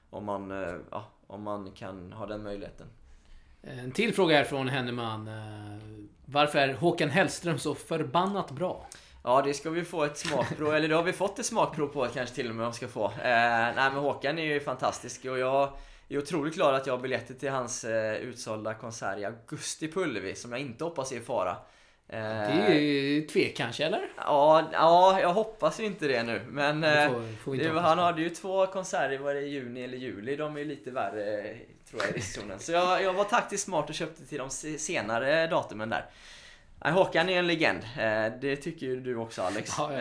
[0.10, 2.88] om, man, eh, ja, om man kan ha den möjligheten.
[3.62, 5.28] En till fråga här från Henneman.
[5.28, 5.78] Eh,
[6.26, 8.88] varför är Håkan Hellström så förbannat bra?
[9.26, 12.08] Ja, det ska vi få ett smakprov, eller det har vi fått ett smakprov på
[12.14, 13.06] kanske till och med om ska få.
[13.06, 15.70] Eh, nej men Håkan är ju fantastisk och jag
[16.10, 20.02] är otroligt glad att jag har biljetter till hans eh, utsålda konsert i augusti på
[20.02, 21.52] Ullevi som jag inte hoppas är i fara.
[22.10, 24.08] Eh, Det är ju tvek kanske, eller?
[24.18, 26.42] ja, ja, jag hoppas ju inte det nu.
[26.50, 29.84] Men Det eh, får, får det, han hade ju två konserter, var det i juni
[29.84, 30.36] eller juli?
[30.36, 31.56] De är ju lite värre,
[31.90, 32.60] tror jag, i riskzonen.
[32.60, 36.06] Så jag, jag var taktiskt smart och köpte till de se- senare datumen där.
[36.84, 37.80] Nej, Håkan är en legend.
[37.98, 39.72] Eh, det tycker ju du också Alex.
[39.78, 40.00] Ja, ja.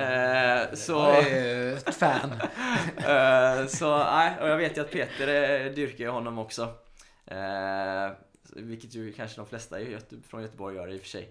[0.63, 0.93] Eh, så...
[0.93, 2.33] Jag är ett fan.
[2.97, 6.69] Eh, så nej, och jag vet ju att Peter dyrkar honom också.
[8.57, 9.77] Vilket ju kanske de flesta
[10.29, 11.31] från Göteborg gör i och för sig.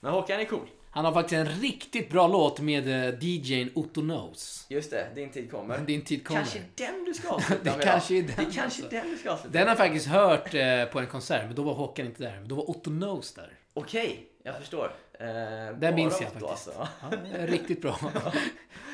[0.00, 0.66] Men Håkan är cool.
[0.90, 2.86] Han har faktiskt en riktigt bra låt med
[3.22, 4.66] DJn Otto Knows.
[4.68, 5.78] Just det, din tid kommer.
[5.78, 6.40] Din tid kommer.
[6.40, 8.18] Kanske den du ska avsluta Det med kanske då.
[8.20, 8.88] är den, Det kanske alltså.
[8.90, 10.50] den du ska avsluta Den har jag faktiskt hört
[10.92, 12.42] på en konsert, men då var Håkan inte där.
[12.46, 13.52] Då var Otto Knows där.
[13.74, 14.92] Okej, jag förstår.
[15.18, 16.50] Eh, Den minns jag faktiskt.
[16.50, 16.88] Alltså.
[17.02, 17.08] Ja,
[17.46, 17.98] riktigt bra.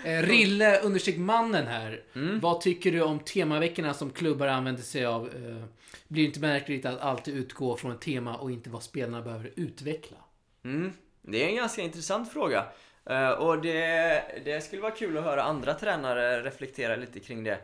[0.05, 2.03] Eh, Rille understreck mannen här.
[2.15, 2.41] Mm.
[2.41, 5.27] Vad tycker du om temaveckorna som klubbar använder sig av?
[5.27, 5.65] Eh,
[6.09, 9.53] blir det inte märkligt att alltid utgå från ett tema och inte vad spelarna behöver
[9.57, 10.17] utveckla?
[10.65, 12.65] Mm, det är en ganska intressant fråga.
[13.05, 17.59] Eh, och det, det skulle vara kul att höra andra tränare reflektera lite kring det.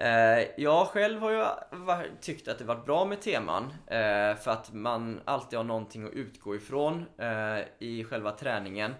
[0.00, 1.44] Eh, jag själv har ju
[2.20, 6.12] tyckt att det varit bra med teman eh, för att man alltid har någonting att
[6.12, 8.94] utgå ifrån eh, i själva träningen.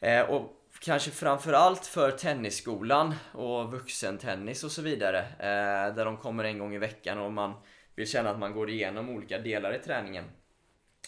[0.00, 5.18] Eh, och kanske framförallt för tennisskolan och vuxentennis och så vidare.
[5.18, 7.54] Eh, där de kommer en gång i veckan och man
[7.94, 10.24] vill känna att man går igenom olika delar i träningen.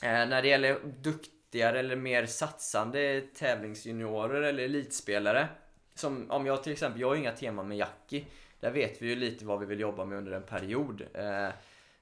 [0.02, 5.48] Eh, när det gäller duktigare eller mer satsande tävlingsjuniorer eller elitspelare.
[5.94, 8.24] Som om jag till exempel, jag har inga teman med Jackie.
[8.60, 11.02] Där vet vi ju lite vad vi vill jobba med under en period.
[11.14, 11.48] Eh,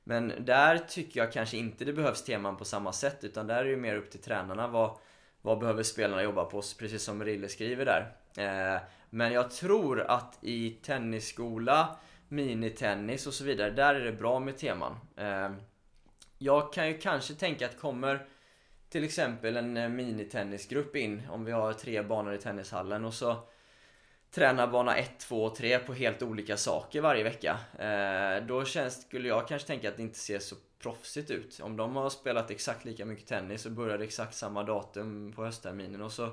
[0.04, 3.70] men där tycker jag kanske inte det behövs teman på samma sätt utan där är
[3.70, 4.68] det mer upp till tränarna.
[4.68, 4.98] Vad,
[5.42, 6.62] vad behöver spelarna jobba på?
[6.78, 8.12] Precis som Rille skriver där.
[8.36, 8.80] Eh,
[9.10, 11.96] men jag tror att i tennisskola,
[12.28, 14.98] minitennis och så vidare, där är det bra med teman.
[15.16, 15.50] Eh,
[16.38, 18.26] jag kan ju kanske tänka att kommer
[18.88, 23.36] till exempel en minitennisgrupp in, om vi har tre banor i tennishallen och så
[24.36, 27.58] tränar bana 1, 2 och 3 på helt olika saker varje vecka.
[27.78, 31.60] Eh, då känns, skulle jag kanske tänka att det inte ser så proffsigt ut.
[31.62, 36.02] Om de har spelat exakt lika mycket tennis och började exakt samma datum på höstterminen
[36.02, 36.32] och så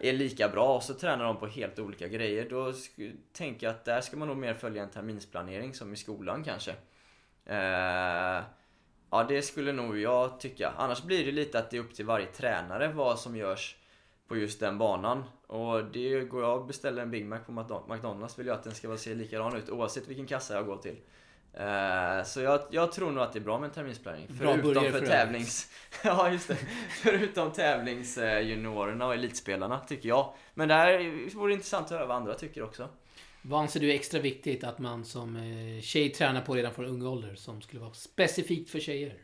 [0.00, 2.50] är lika bra och så tränar de på helt olika grejer.
[2.50, 2.72] Då
[3.32, 6.70] tänker jag att där ska man nog mer följa en terminsplanering som i skolan kanske.
[7.46, 8.42] Eh,
[9.10, 10.72] ja, det skulle nog jag tycka.
[10.76, 13.77] Annars blir det lite att det är upp till varje tränare vad som görs
[14.28, 15.24] på just den banan.
[15.46, 18.64] Och det går jag och beställer en Big Mac på McDo- McDonalds vill jag att
[18.64, 20.96] den ska vara- se likadan ut oavsett vilken kassa jag går till.
[21.52, 24.26] Eh, så jag, jag tror nog att det är bra med en terminsplanering.
[24.28, 25.70] Bra Förutom för för tävlings...
[26.04, 26.56] ja, just det.
[27.02, 30.34] Förutom tävlingsjuniorerna och elitspelarna, tycker jag.
[30.54, 32.88] Men det här vore intressant att höra vad andra tycker också.
[33.42, 36.84] Vad anser du är extra viktigt att man som eh, tjej tränar på redan från
[36.84, 39.14] ung ålder som skulle vara specifikt för tjejer?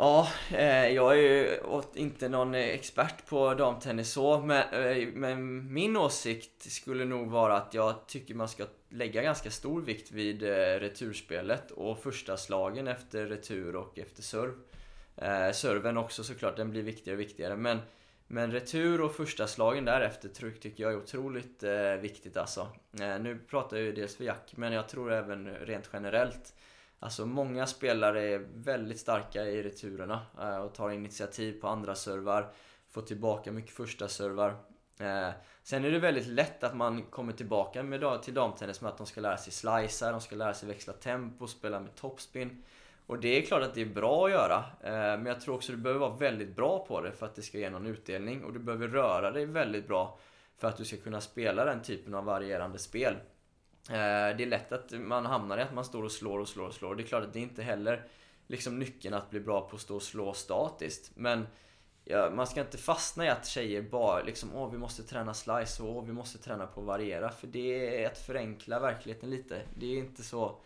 [0.00, 1.60] Ja, eh, jag är ju
[1.94, 7.74] inte någon expert på damtennis så, men, eh, men min åsikt skulle nog vara att
[7.74, 13.26] jag tycker man ska lägga ganska stor vikt vid eh, returspelet och första slagen efter
[13.26, 14.52] retur och efter serv.
[15.52, 17.78] Serven också såklart, den blir viktigare och viktigare, men
[18.26, 20.28] men retur och första slagen därefter
[20.60, 21.62] tycker jag är otroligt
[22.00, 22.68] viktigt alltså.
[23.20, 26.54] Nu pratar jag ju dels för Jack, men jag tror även rent generellt.
[27.00, 32.52] Alltså många spelare är väldigt starka i returerna eh, och tar initiativ på andra servar.
[32.90, 34.50] Får tillbaka mycket första servar.
[35.00, 35.30] Eh,
[35.62, 39.06] sen är det väldigt lätt att man kommer tillbaka med, till damtennis med att de
[39.06, 42.62] ska lära sig slicea, de ska lära sig växla tempo, spela med topspin.
[43.06, 44.64] Och det är klart att det är bra att göra.
[44.80, 47.34] Eh, men jag tror också att du behöver vara väldigt bra på det för att
[47.34, 48.44] det ska ge någon utdelning.
[48.44, 50.18] Och du behöver röra dig väldigt bra
[50.56, 53.14] för att du ska kunna spela den typen av varierande spel.
[53.88, 56.66] Eh, Det är lätt att man hamnar i att man står och slår och slår
[56.66, 56.94] och slår.
[56.94, 58.06] Det är klart att det inte heller
[58.46, 61.10] liksom nyckeln att bli bra på att stå och slå statiskt.
[61.14, 61.46] Men
[62.04, 65.82] ja, man ska inte fastna i att tjejer bara liksom åh vi måste träna slice
[65.82, 67.30] och åh, vi måste träna på att variera.
[67.30, 69.62] För det är att förenkla verkligheten lite.
[69.74, 70.60] Det är inte så...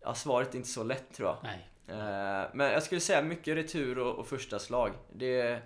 [0.00, 1.36] Ja, svaret är inte så lätt tror jag.
[1.42, 1.68] Nej.
[1.88, 4.92] Eh, Men jag skulle säga mycket retur och, och första slag.
[5.12, 5.62] Det,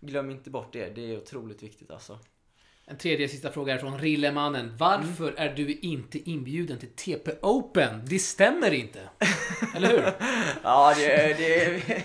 [0.00, 0.90] glöm inte bort det.
[0.94, 2.18] Det är otroligt viktigt alltså.
[2.88, 4.76] En tredje sista fråga är från Rillemannen.
[4.78, 8.02] Varför är du inte inbjuden till TP Open?
[8.04, 9.00] Det stämmer inte.
[9.76, 10.02] Eller hur?
[10.62, 11.82] Ja, det, det,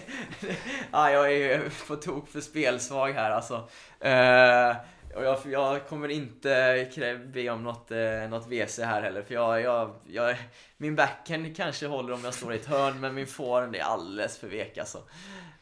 [0.92, 3.56] ja, jag är på tok för spelsvag här alltså.
[4.00, 4.76] Eh,
[5.16, 6.88] och jag, jag kommer inte
[7.34, 9.22] be om något, eh, något WC här heller.
[9.22, 10.36] För jag, jag, jag,
[10.78, 14.38] min backhand kanske håller om jag står i ett hörn, men min forehand är alldeles
[14.38, 15.04] för vek alltså.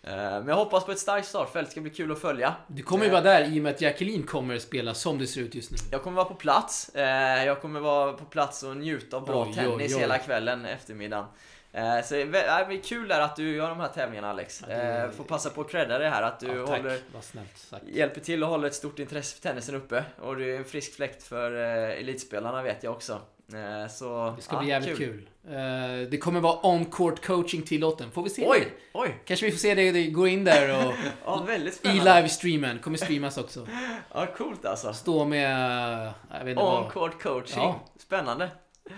[0.03, 1.67] Eh, men jag hoppas på ett starkt startfält.
[1.67, 2.55] Det ska bli kul att följa.
[2.67, 5.41] Du kommer ju vara där i och med att Jacqueline kommer spela som det ser
[5.41, 5.77] ut just nu.
[5.91, 6.89] Jag kommer vara på plats.
[6.95, 10.01] Eh, jag kommer vara på plats och njuta av bra Oj, tennis oj, oj.
[10.01, 11.25] hela kvällen, eftermiddagen.
[11.71, 14.63] Eh, Så det är kul där att du gör de här tävlingarna Alex.
[14.69, 18.21] Ja, Eh, Får passa på att credda det här att du ja, håller, snällt hjälper
[18.21, 20.03] till och håller ett stort intresse för tennisen uppe.
[20.21, 23.19] Och du är en frisk fläkt för eh, elitspelarna vet jag också.
[23.53, 25.29] Eh, Så, Det ska ja, bli jävligt kul.
[25.47, 28.11] Eh, det kommer vara on-court coaching tillåten.
[28.11, 28.45] Får vi se?
[28.47, 29.15] Oj, oj!
[29.25, 30.93] Kanske vi får se det, det gå in där och
[31.25, 31.47] Ja,
[31.83, 32.79] i livestreamen.
[32.79, 33.67] Kommer streamas också.
[34.13, 34.93] Ja, coolt alltså.
[34.93, 36.13] Stå med...
[36.29, 36.57] Vad.
[36.57, 37.63] On-court coaching.
[37.63, 37.79] Ja.
[37.97, 38.49] Spännande.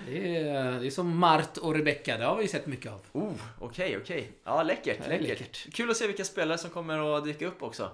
[0.08, 2.18] Det är, det är som Mart och Rebecca.
[2.18, 3.00] Det har vi sett mycket av.
[3.12, 4.32] Oh, okej, okej.
[4.44, 5.28] Ja, läckert, Det läckert.
[5.40, 5.74] läckert.
[5.74, 7.90] Kul att se vilka spelare som kommer att dyka upp också.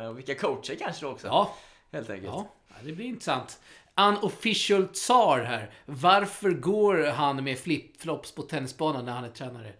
[0.00, 1.26] Eh, och vilka coacher kanske då också.
[1.26, 1.54] Ja,
[1.92, 2.32] Helt enkelt.
[2.32, 2.46] ja,
[2.82, 3.60] det blir intressant.
[4.00, 5.70] Unofficial Tsar här.
[5.84, 9.72] Varför går han med flipflops på tennisbanan när han är tränare?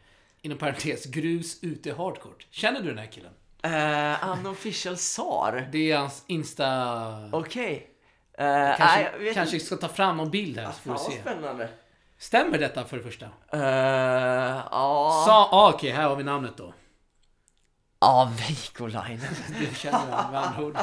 [0.43, 2.47] Inom parentes, grus ute hardcourt.
[2.51, 3.33] Känner du den här killen?
[3.67, 5.69] Uh, unofficial SAR.
[5.73, 7.31] Det är hans Insta...
[7.33, 7.91] Okej.
[8.39, 9.67] Eh, Kanske, jag vet kanske inte.
[9.67, 11.21] ska ta fram någon bild här så får du vad se.
[11.21, 11.69] spännande.
[12.19, 13.27] Stämmer detta för det första?
[13.27, 13.61] Uh,
[14.71, 15.23] ja.
[15.27, 16.75] Sa, ah, okej, här har vi namnet då.
[18.01, 19.35] Ja, Veikolainen.
[19.61, 20.79] Du känner med andra ord.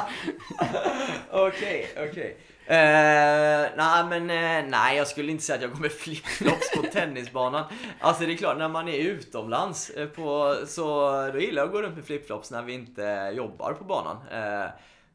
[1.30, 2.36] Okej, okej.
[2.66, 6.82] Eh, nej men eh, nej jag skulle inte säga att jag går med flipflops på
[6.82, 7.64] tennisbanan.
[8.00, 11.72] Alltså det är klart när man är utomlands eh, på, så då gillar jag att
[11.72, 14.16] gå runt med flipflops när vi inte jobbar på banan.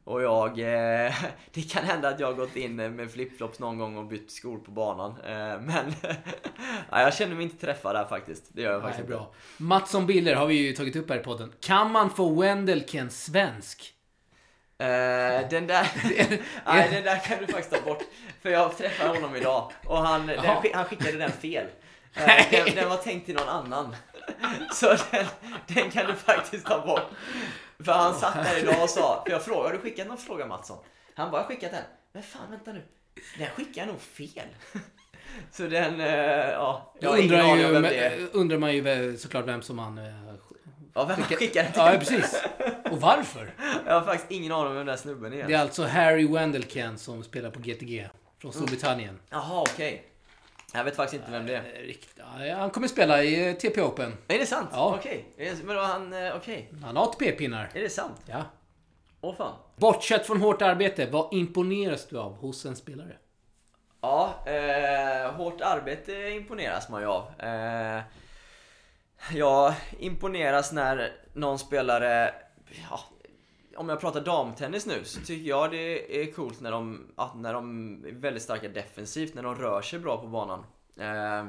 [0.03, 0.55] Och jag,
[1.53, 4.57] det kan hända att jag har gått in med flipflops någon gång och bytt skor
[4.57, 5.15] på banan.
[5.61, 5.93] Men
[6.91, 8.43] nej, jag känner mig inte träffad där faktiskt.
[8.53, 9.31] Det gör jag Nej, faktiskt bra.
[9.57, 11.53] Mattsson Biller har vi ju tagit upp här i podden.
[11.59, 13.93] Kan man få Wendelken svensk?
[14.79, 15.91] Eh, den där,
[16.65, 18.03] nej, den där kan du faktiskt ta bort.
[18.41, 20.39] För jag träffade honom idag och han, den,
[20.73, 21.65] han skickade den fel.
[22.15, 23.95] Eh, den, den var tänkt till någon annan.
[24.73, 25.25] Så den,
[25.67, 27.09] den kan du faktiskt ta bort.
[27.85, 30.45] För han satt där idag och sa, för jag frågade, har du skickat någon fråga
[30.45, 30.77] Mattsson?
[31.15, 31.83] Han bara, "Jag har skickat den.
[32.13, 32.83] Men fan vänta nu,
[33.37, 34.47] den skickar jag nog fel.
[35.51, 36.93] Så den, eh, ja.
[36.99, 39.97] Jag undrar, ju, undrar man ju såklart vem som han...
[40.93, 41.81] Ja, vem skickade den till?
[41.81, 42.43] Ja, precis.
[42.91, 43.53] Och varför?
[43.85, 45.47] Jag har faktiskt ingen aning om vem den där snubben är.
[45.47, 48.09] Det är alltså Harry Wendelken som spelar på GTG.
[48.41, 49.19] Från Storbritannien.
[49.29, 50.05] Jaha, okej.
[50.73, 51.61] Jag vet faktiskt inte vem det är.
[51.61, 52.19] Rikt-
[52.57, 54.17] Han kommer spela i eh, TP Open.
[54.27, 54.69] Är det sant?
[54.71, 54.95] Ja.
[54.99, 55.25] Okej.
[55.37, 56.69] Det- Men då han, eh, okej.
[56.83, 57.69] Han har ATP-pinnar.
[57.73, 58.21] Är det sant?
[58.25, 58.43] Ja.
[59.21, 59.53] Åh fan.
[59.75, 63.15] Bortsett från hårt arbete, vad imponeras du av hos en spelare?
[64.01, 67.23] Ja, eh, hårt arbete imponeras man ju av.
[67.39, 68.01] Eh,
[69.33, 72.33] jag imponeras när någon spelare, eh,
[72.89, 72.99] ja,
[73.75, 77.53] om jag pratar damtennis nu så tycker jag det är coolt när de, att när
[77.53, 80.59] de är väldigt starka defensivt, när de rör sig bra på banan.
[80.99, 81.47] Eh,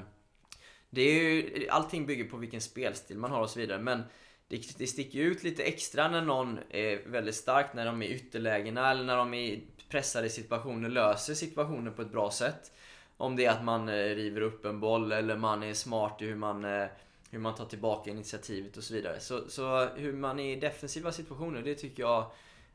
[0.90, 4.02] det är ju, allting bygger på vilken spelstil man har och så vidare men
[4.48, 8.06] det, det sticker ju ut lite extra när någon är väldigt stark, när de är
[8.06, 12.72] i ytterlägena eller när de är i pressade situationer löser situationer på ett bra sätt.
[13.16, 16.26] Om det är att man eh, river upp en boll eller man är smart i
[16.26, 16.86] hur man, eh,
[17.30, 19.20] hur man tar tillbaka initiativet och så vidare.
[19.20, 22.30] Så, så hur man är i defensiva situationer, det tycker jag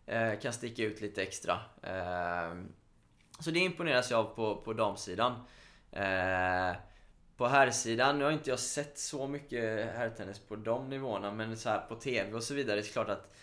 [0.06, 1.60] eh, kan sticka ut lite extra.
[1.82, 2.56] Eh,
[3.40, 5.32] så det imponeras jag av på, på damsidan.
[5.92, 6.76] Eh,
[7.38, 11.70] på herrsidan, nu har inte jag sett så mycket herrtennis på de nivåerna men så
[11.70, 13.36] här på TV och så vidare, det är klart att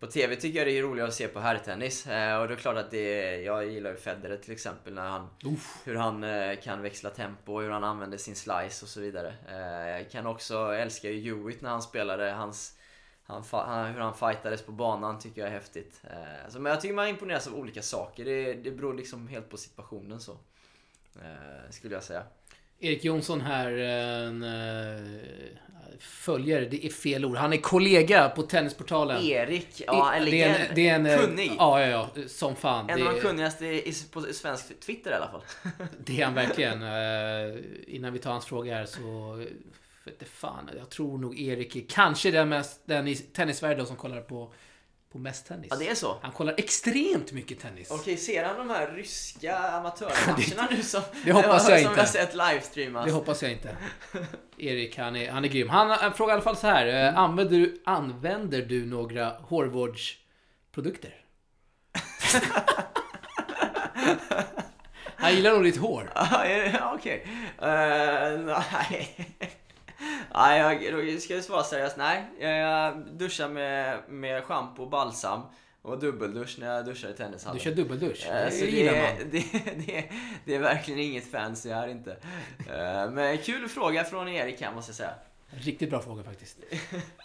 [0.00, 2.56] på TV tycker jag det är roligare att se på herrtennis eh, och det är
[2.56, 5.82] klart att det är, jag gillar ju Federer till exempel när han Uff.
[5.84, 9.34] hur han eh, kan växla tempo hur han använder sin slice och så vidare.
[9.48, 12.78] Eh, jag kan också älska ju Hewitt när han spelade, hans,
[13.22, 16.00] han, han, hur han fightades på banan tycker jag är häftigt.
[16.48, 19.56] Så, men jag tycker man imponeras av olika saker, det, det beror liksom helt på
[19.56, 20.38] situationen så.
[21.70, 22.22] Skulle jag säga.
[22.80, 25.18] Erik Jonsson här, en uh,
[25.98, 27.36] följare, det är fel ord.
[27.36, 29.22] Han är kollega på Tennisportalen.
[29.22, 31.52] Erik, ja en det är en, det är en, eh, Kunnig.
[31.58, 32.22] Ja, ja, ja.
[32.28, 32.90] Som fan.
[32.90, 35.42] En av de kunnigaste i, på svensk Twitter i alla fall.
[36.04, 36.82] det är han verkligen.
[36.82, 39.44] Eh, innan vi tar hans fråga här så...
[40.06, 44.20] Inte fan, jag tror nog Erik är kanske den, mest, den i tennisvärlden som kollar
[44.20, 44.52] på,
[45.12, 45.66] på mest tennis.
[45.70, 46.18] Ja, det är så.
[46.22, 47.90] Han kollar extremt mycket tennis.
[47.90, 52.00] Okej, ser han de här ryska amatörmatcherna nu som, det hoppas jag som inte.
[52.00, 53.04] jag sett livestreamas?
[53.06, 53.76] Det hoppas jag inte.
[54.58, 55.68] Erik, han är, han är grym.
[55.68, 57.08] Han, han frågar i alla fall så här.
[57.08, 61.14] eh, Använder du, använder du några hårvårdsprodukter?
[65.16, 66.12] han gillar nog ditt hår.
[66.14, 67.26] Ja, ja, okej.
[67.58, 69.16] Eh, nej.
[70.34, 70.80] Nej,
[71.10, 71.96] jag, ska jag svara seriöst.
[71.96, 75.40] Nej, jag duschar med, med schampo och balsam
[75.82, 77.58] och dubbeldusch när jag duschar i tennishallen.
[77.58, 78.26] Du kör dubbeldusch.
[78.26, 79.30] Eh, Det så det, man.
[79.30, 79.44] det,
[79.86, 80.04] det,
[80.44, 82.10] det är verkligen inget fancy här inte.
[82.58, 85.14] Eh, Men kul fråga från Erik här måste jag säga.
[85.50, 86.58] Riktigt bra fråga faktiskt.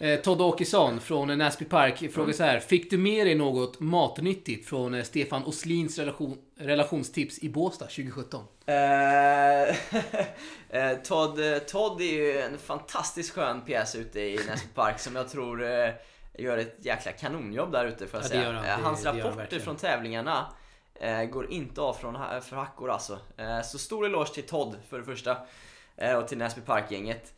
[0.00, 2.60] Eh, Todd Åkesson från Näsby Park frågar så här.
[2.60, 8.44] Fick du med dig något matnyttigt från eh, Stefan Oslins relation, relationstips i Båstad 2017?
[8.66, 8.74] Eh,
[10.80, 15.28] eh, Todd, Todd är ju en fantastiskt skön pjäs ute i Näsby Park som jag
[15.28, 15.90] tror eh,
[16.38, 18.52] gör ett jäkla kanonjobb där ute får jag Ja, det säga.
[18.52, 18.64] han.
[18.64, 19.64] Eh, Det- Hans det rapporter verkligen.
[19.64, 20.46] från tävlingarna
[20.94, 23.18] eh, går inte av från för hackor alltså.
[23.36, 25.36] Eh, så stor eloge till Todd för det första.
[26.18, 27.32] Och till Näsby Park-gänget.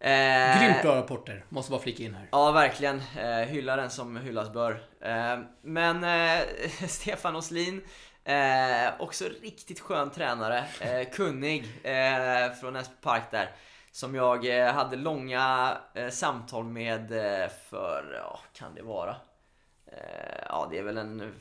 [0.00, 2.28] Eh, Grymt bra rapporter, måste bara flika in här.
[2.32, 3.02] Ja, verkligen.
[3.18, 4.82] Eh, hylla den som hyllas bör.
[5.00, 6.42] Eh, men eh,
[6.88, 7.82] Stefan Oslin,
[8.26, 10.64] eh, också riktigt skön tränare.
[10.80, 13.50] Eh, kunnig eh, från Näsby Park där.
[13.90, 19.16] Som jag eh, hade långa eh, samtal med eh, för, ja, kan det vara?
[20.48, 21.32] Ja, det är väl en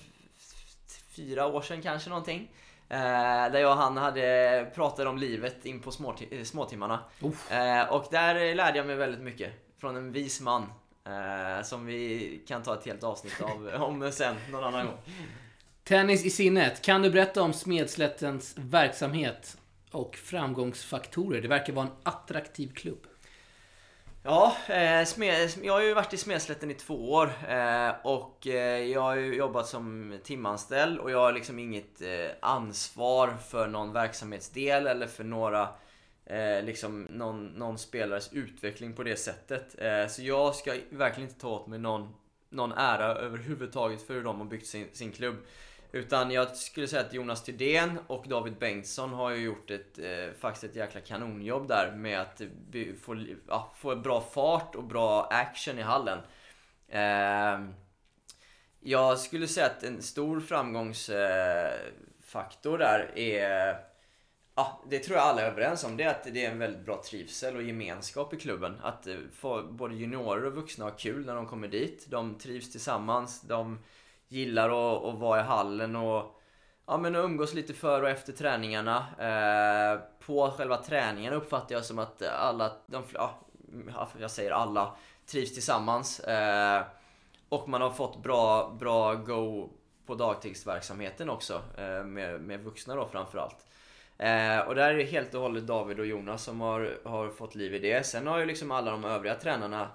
[1.16, 2.52] fyra år sedan kanske någonting.
[2.88, 7.00] Där jag och han hade pratat om livet in på småti- småtimmarna.
[7.90, 10.74] Och där lärde jag mig väldigt mycket från en vis man.
[11.64, 14.98] Som vi kan ta ett helt avsnitt av om sen någon annan gång.
[15.88, 16.82] Tennis i sinnet.
[16.82, 19.58] Kan du berätta om Smedslättens verksamhet
[19.92, 21.42] och framgångsfaktorer?
[21.42, 23.08] Det verkar vara en attraktiv klubb.
[24.24, 28.84] Ja, eh, smed, jag har ju varit i Smedslätten i två år eh, och eh,
[28.84, 33.94] jag har ju jobbat som timanställd och jag har liksom inget eh, ansvar för någon
[33.94, 35.70] verksamhetsdel eller för några
[36.26, 39.76] eh, liksom någon, någon spelares utveckling på det sättet.
[39.80, 42.16] Eh, så jag ska verkligen inte ta åt mig någon,
[42.50, 45.36] någon ära överhuvudtaget för hur de har byggt sin, sin klubb.
[45.96, 50.28] Utan jag skulle säga att Jonas Tydén och David Bengtsson har ju gjort ett, eh,
[50.40, 52.42] faktiskt ett jäkla kanonjobb där med att
[53.02, 56.20] få, ja, få bra fart och bra action i hallen.
[56.88, 57.60] Eh,
[58.80, 63.80] jag skulle säga att en stor framgångsfaktor eh, där är
[64.56, 65.98] Ja, det tror jag alla är överens om.
[65.98, 68.78] Det är att det är en väldigt bra trivsel och gemenskap i klubben.
[68.82, 72.06] Att eh, få både juniorer och vuxna har kul när de kommer dit.
[72.10, 73.42] De trivs tillsammans.
[73.42, 73.80] De
[74.28, 76.42] gillar att, att vara i hallen och
[76.86, 78.98] ja, men umgås lite före och efter träningarna.
[79.20, 83.40] Eh, på själva träningen uppfattar jag som att alla, de, ja,
[84.20, 84.96] jag säger alla,
[85.26, 86.20] trivs tillsammans.
[86.20, 86.84] Eh,
[87.50, 89.70] och man har fått bra, bra go
[90.06, 91.62] på dagtidsverksamheten också.
[91.78, 93.66] Eh, med, med vuxna då framförallt.
[94.18, 97.56] Eh, och där är det helt och hållet David och Jonas som har, har fått
[97.56, 98.06] liv i det.
[98.06, 99.88] Sen har ju liksom alla de övriga tränarna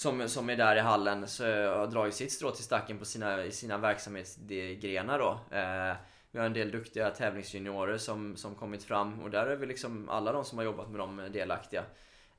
[0.00, 3.04] som, som är där i hallen så eh, har dragit sitt strå till stacken på
[3.04, 5.56] sina, i sina verksamhetsgrenar då.
[5.56, 5.96] Eh,
[6.30, 10.08] vi har en del duktiga tävlingsjuniorer som, som kommit fram och där är vi liksom
[10.08, 11.84] alla de som har jobbat med dem delaktiga.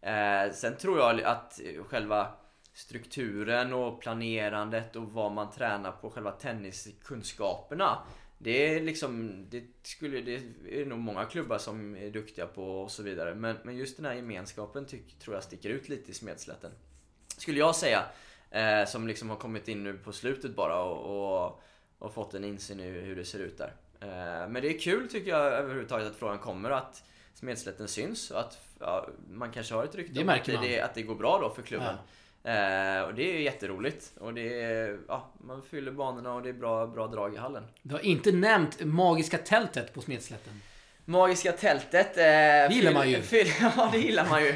[0.01, 2.27] Eh, sen tror jag att själva
[2.73, 7.97] strukturen och planerandet och vad man tränar på, själva tenniskunskaperna.
[8.37, 10.35] Det är liksom, det skulle, det
[10.81, 13.35] är nog många klubbar som är duktiga på och så vidare.
[13.35, 16.71] Men, men just den här gemenskapen tyck, tror jag sticker ut lite i Smedslätten.
[17.41, 18.03] Skulle jag säga.
[18.51, 21.61] Eh, som liksom har kommit in nu på slutet bara och, och,
[21.99, 23.73] och fått en insyn i hur det ser ut där.
[23.99, 28.39] Eh, men det är kul tycker jag överhuvudtaget att frågan kommer att Smedslätten syns och
[28.39, 31.39] att ja, man kanske har ett rykte Det om att det, att det går bra
[31.41, 31.95] då för klubben.
[32.43, 34.13] Eh, och det är jätteroligt.
[34.19, 37.63] Och det är, ja, man fyller banorna och det är bra, bra drag i hallen.
[37.81, 40.61] Du har inte nämnt magiska tältet på Smedslätten.
[41.11, 42.17] Magiska tältet.
[42.17, 43.21] Eh, Det gillar man ju.
[43.21, 44.55] Fyll, ja, det gillar man ju.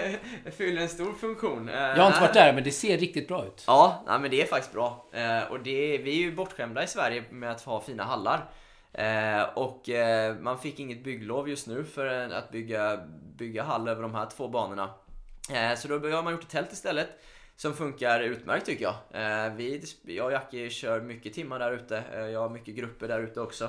[0.56, 1.68] fyller en stor funktion.
[1.68, 3.64] Eh, Jag har inte varit där, men det ser riktigt bra ut.
[3.66, 5.08] Ja, nej, men det är faktiskt bra.
[5.12, 8.50] Eh, och det vi är ju bortskämda i Sverige med att ha fina hallar.
[8.92, 13.00] Eh, och eh, man fick inget bygglov just nu för att bygga,
[13.38, 14.90] bygga hall över de här två banorna.
[15.54, 17.08] Eh, så då har man gjort ett tält istället.
[17.56, 18.94] Som funkar utmärkt tycker jag.
[19.46, 22.02] Eh, vi, jag och Jackie kör mycket timmar där ute.
[22.32, 23.68] Jag har mycket grupper där ute också.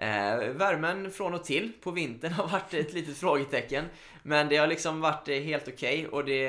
[0.00, 3.84] Eh, värmen från och till på vintern har varit ett litet frågetecken.
[4.22, 6.48] Men det har liksom varit eh, helt okej och det,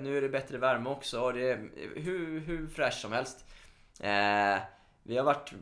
[0.00, 3.44] nu är det bättre värme också och det är hur, hur fräscht som helst.
[4.00, 4.58] Eh,
[5.02, 5.52] vi har varit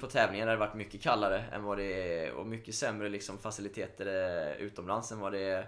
[0.00, 3.38] på tävlingar där det varit mycket kallare än vad det är och mycket sämre liksom
[3.38, 5.66] faciliteter eh, utomlands än vad det är,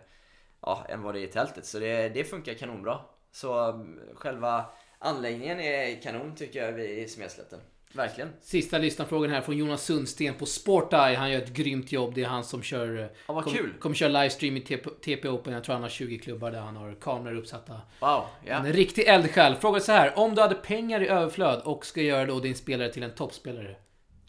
[0.60, 1.66] ja, än vad det är i tältet.
[1.66, 3.00] Så det, det funkar kanonbra.
[3.32, 4.64] Så mm, själva
[4.98, 7.60] anläggningen är kanon tycker jag vi i Smedslätten.
[7.92, 8.32] Verkligen.
[8.42, 11.16] Sista lyssnarfrågan här från Jonas Sundsten på Sporteye.
[11.16, 12.14] Han gör ett grymt jobb.
[12.14, 12.98] Det är han som kör...
[12.98, 13.72] eh, Ja, vad kom- kul.
[13.80, 14.60] Kommer köra livestream i
[15.04, 15.52] TP, Open.
[15.52, 17.72] Jag tror han har 20 klubbar där han har kameror uppsatta.
[18.00, 18.54] Wow, ja.
[18.56, 19.54] En riktig eldsjäl.
[19.56, 20.18] Frågar så här.
[20.18, 23.76] Om du hade pengar i överflöd och ska göra då din spelare till en toppspelare.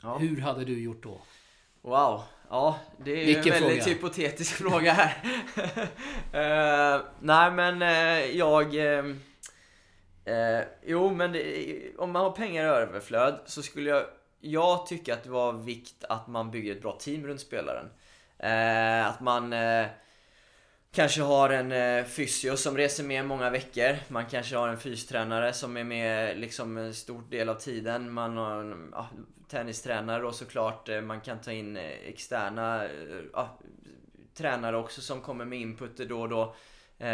[0.04, 0.18] Ja.
[0.18, 1.22] Hur hade du gjort då?
[1.82, 2.22] Wow.
[2.50, 3.96] Ja, det är ju en Vilken väldigt fråga.
[3.96, 5.18] hypotetisk fråga här.
[6.34, 8.96] Eh, nej men eh, jag...
[8.98, 9.04] eh,
[10.26, 14.06] eh, jo men det, om man har pengar i överflöd så skulle jag...
[14.42, 17.90] Jag tycka att det var vikt att man bygger ett bra team runt spelaren.
[18.38, 19.54] Eh, att man...
[19.54, 19.86] Eh,
[20.92, 23.96] Kanske har en eh, fysio som reser med många veckor.
[24.08, 28.12] Man kanske har en fystränare som är med liksom en stor del av tiden.
[28.12, 29.10] Man har en ja,
[29.48, 30.90] tennistränare och såklart.
[30.90, 32.92] Eh, man kan ta in eh, externa eh,
[33.34, 33.60] ja,
[34.34, 36.56] tränare också som kommer med input då och då.
[37.00, 37.10] Eh,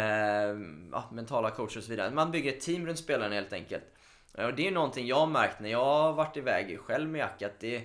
[0.92, 2.10] ja, mentala coacher och så vidare.
[2.10, 3.84] Man bygger ett team runt spelaren helt enkelt.
[4.32, 7.42] Och det är någonting jag har märkt när jag har varit iväg själv med Jack
[7.42, 7.84] att det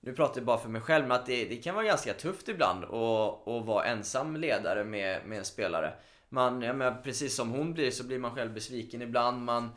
[0.00, 2.48] nu pratar jag bara för mig själv, men att det, det kan vara ganska tufft
[2.48, 5.92] ibland att, att vara ensam ledare med, med en spelare.
[6.28, 9.42] Man, ja, men precis som hon blir så blir man själv besviken ibland.
[9.42, 9.70] Man,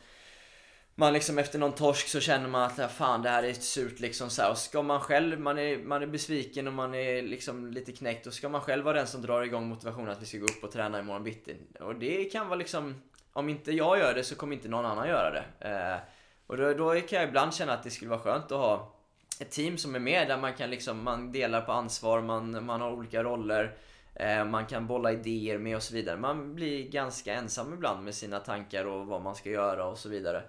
[1.00, 4.30] man liksom efter någon torsk så känner man att fan det här är surt liksom
[4.30, 4.52] så här.
[4.52, 8.28] Och ska man själv, man är, man är besviken och man är liksom lite knäckt.
[8.28, 10.64] Och ska man själv vara den som drar igång motivationen att vi ska gå upp
[10.64, 11.56] och träna imorgon bitti.
[11.80, 13.02] Och det kan vara liksom,
[13.34, 15.70] om inte jag gör det så kommer inte någon annan göra det.
[15.70, 15.98] Eh,
[16.48, 18.96] och då, då kan jag ibland känna att det skulle vara skönt att ha
[19.40, 22.82] ett team som är med där man kan liksom, man delar på ansvar, man, man
[22.82, 23.78] har olika roller.
[24.14, 26.18] Eh, man kan bolla idéer med och så vidare.
[26.18, 30.10] Man blir ganska ensam ibland med sina tankar och vad man ska göra och så
[30.10, 30.44] vidare.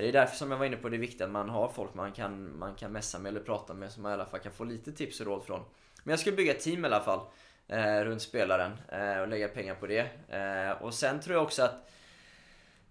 [0.00, 2.12] Det är därför som jag var inne på det viktiga att man har folk man
[2.12, 4.64] kan, man kan messa med eller prata med som man i alla fall kan få
[4.64, 5.60] lite tips och råd från.
[6.04, 7.20] Men jag skulle bygga ett team i alla fall
[7.68, 10.08] eh, runt spelaren eh, och lägga pengar på det.
[10.28, 11.90] Eh, och sen tror jag också att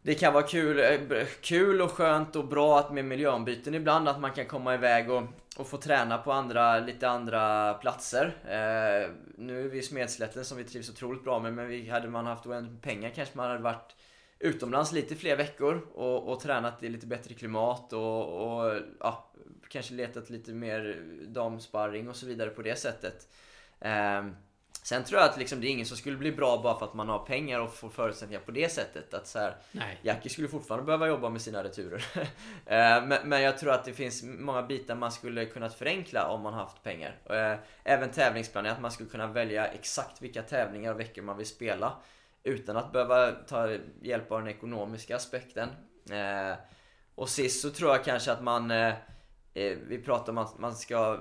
[0.02, 4.20] det kan vara kul, eh, kul och skönt och bra att med miljöombyten ibland att
[4.20, 5.24] man kan komma iväg och,
[5.58, 8.26] och få träna på andra, lite andra platser.
[8.44, 12.08] Eh, nu är vi i Smedslätten som vi trivs otroligt bra med men vi, hade
[12.08, 13.96] man haft oändligt pengar kanske man hade varit
[14.40, 19.32] utomlands lite fler veckor och, och tränat i lite bättre klimat och, och ja,
[19.70, 23.28] kanske letat lite mer damsparring och så vidare på det sättet.
[23.80, 24.26] Eh,
[24.84, 26.94] Sen tror jag att liksom, det är ingen som skulle bli bra bara för att
[26.94, 29.14] man har pengar och får förutsättningar på det sättet.
[29.14, 30.00] Att så här, Nej.
[30.02, 32.06] Jackie skulle fortfarande behöva jobba med sina returer.
[32.66, 36.42] Eh, men, men jag tror att det finns många bitar man skulle kunnat förenkla om
[36.42, 37.16] man haft pengar.
[37.30, 41.48] Eh, Även tävlingsplanering, att man skulle kunna välja exakt vilka tävlingar och veckor man vill
[41.48, 41.94] spela.
[42.46, 45.70] Utan att behöva ta hjälp av den ekonomiska aspekten.
[46.12, 46.58] Eh,
[47.16, 48.94] Och sist så tror jag kanske att man eh,
[49.54, 51.20] eh, vi pratar om att man ska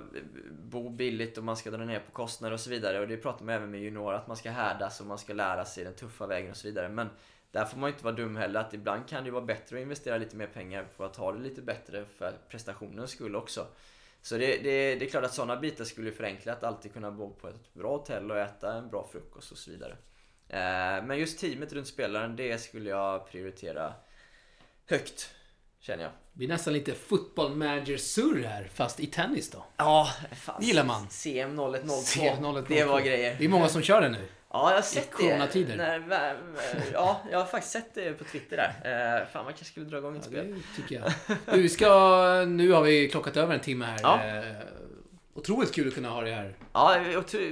[0.50, 3.00] bo billigt och man ska dra ner på kostnader och så vidare.
[3.00, 5.64] Och det pratar man även med juniorer, att man ska härdas och man ska lära
[5.64, 6.88] sig den tuffa vägen och så vidare.
[6.88, 7.08] Men
[7.50, 9.82] där får man ju inte vara dum heller, att ibland kan det vara bättre att
[9.82, 13.66] investera lite mer pengar för att ha det lite bättre för prestationens skull också.
[14.22, 17.34] Så det, det, det är klart att sådana bitar skulle förenkla att alltid kunna bo
[17.34, 19.96] på ett bra hotell och äta en bra frukost och så vidare.
[20.48, 23.92] Eh, men just teamet runt spelaren, det skulle jag prioritera
[24.90, 25.30] högt.
[25.80, 26.12] Känner jag.
[26.32, 29.64] Det blir nästan lite football manager-surr här, fast i tennis då.
[29.76, 30.56] Ja, fan.
[30.60, 31.06] Det gillar man.
[31.10, 31.94] CM 0102.
[31.94, 32.64] CM0102.
[32.68, 33.36] Det var grejer.
[33.38, 34.18] Det är många som kör det nu.
[34.50, 35.16] Ja, jag har sett det.
[35.16, 35.76] coronatider.
[35.76, 36.36] När, vä-
[36.92, 39.20] ja, jag har faktiskt sett det på Twitter där.
[39.20, 40.54] Eh, fan, man kanske skulle dra igång ett Ja, spel.
[40.54, 41.12] det tycker jag.
[41.54, 41.88] Du, vi ska...
[42.48, 43.98] Nu har vi klockat över en timme här.
[44.02, 44.20] Ja.
[45.36, 46.56] Otroligt kul att kunna ha det här.
[46.72, 46.96] Ja,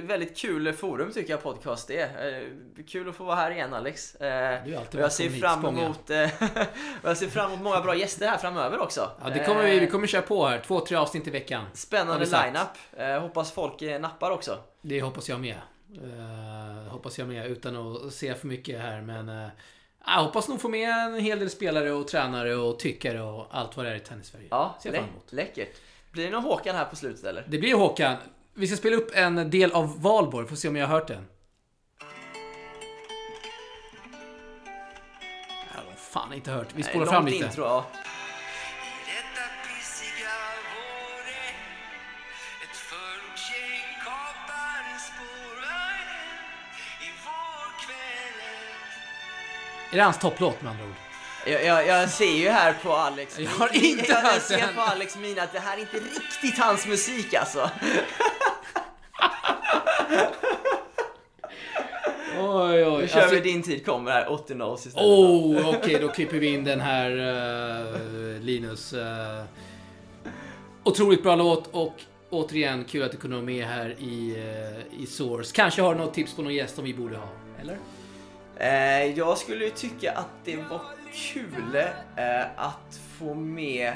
[0.03, 2.03] väldigt kul forum tycker jag podcast är.
[2.03, 2.47] Eh,
[2.87, 4.15] Kul att få vara här igen Alex.
[4.15, 6.17] Eh, Du är alltid jag ser fram emot eh,
[7.03, 9.11] jag ser fram emot många bra gäster här framöver också.
[9.23, 10.59] Ja, det kommer vi, vi kommer köra på här.
[10.67, 11.65] Två, tre avsnitt i veckan.
[11.73, 13.21] Spännande lineup.
[13.21, 14.57] Hoppas folk nappar också.
[14.81, 15.57] Det hoppas jag med.
[16.89, 17.75] Hoppas jag med utan
[18.05, 19.49] att se för mycket här men...
[20.05, 23.77] Jag hoppas nog få med en hel del spelare och tränare och tyckare och allt
[23.77, 24.47] vad det är i Tennis-Sverige.
[24.51, 25.31] Ja, Ser jag fram emot.
[25.33, 25.69] läckert.
[26.13, 27.43] Blir det någon Håkan här på slutet eller?
[27.47, 28.17] Det blir Håkan.
[28.53, 31.25] Vi ska spela upp en del av Valborg, får se om jag har hört den.
[35.75, 36.67] Jag har fan inte hört.
[36.75, 37.45] Vi spolar fram lite.
[37.45, 37.85] Intro, ja.
[49.91, 51.12] Är det hans topplåt med andra ord?
[51.45, 54.75] Jag, jag, jag ser ju här på Alex Jag har inte jag, jag ser den.
[54.75, 57.69] på Alex min att det här är inte riktigt hans musik alltså.
[62.39, 63.01] Oj, oj.
[63.01, 65.07] Nu kör Alltså, vi din tid kommer här, 80 notes istället.
[65.07, 68.93] oh, okej, då klipper vi in den här eh, Linus.
[68.93, 69.43] eh.
[70.83, 71.93] otroligt bra låt och
[72.29, 75.51] återigen kul att du kunde vara med här i, eh, i Source.
[75.55, 77.27] Kanske har du något tips på någon gäst som vi borde ha?
[77.61, 77.77] Eller?
[78.57, 80.81] Eh, jag skulle ju tycka att det var
[81.13, 81.75] kul
[82.15, 83.93] eh, att få med...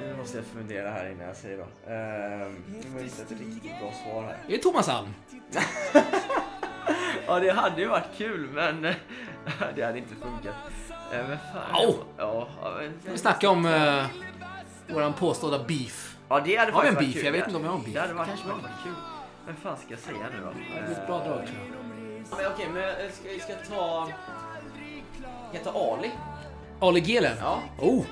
[0.00, 1.62] Nu måste jag fundera här innan jag säger då.
[1.62, 2.50] Eh,
[2.82, 4.38] det var inte ett riktigt bra svar här.
[4.48, 5.14] Det är Thomas Alm.
[7.26, 8.82] Ja, det hade ju varit kul men
[9.74, 10.54] det hade inte funkat.
[11.12, 11.74] Eh, men fan.
[11.74, 11.94] Au!
[12.16, 12.48] Ja,
[12.78, 14.06] men, Vi snackar om uh,
[14.88, 16.16] våran påstådda beef.
[16.28, 17.12] Ja, det hade Har vi en beef?
[17.12, 17.24] kul.
[17.24, 17.94] Jag vet inte om vi har en beef.
[17.94, 18.54] Det hade varit, Kanske har.
[18.54, 18.92] varit kul.
[19.46, 20.52] Vem fan ska jag säga nu då?
[20.74, 21.86] Det är ett bra drag tror jag.
[22.36, 24.08] Men okej, men jag ska, jag ska ta...
[25.64, 26.10] Ta Ali.
[26.80, 27.36] Ali Gelen?
[27.40, 27.58] Ja.
[27.80, 28.04] Oh,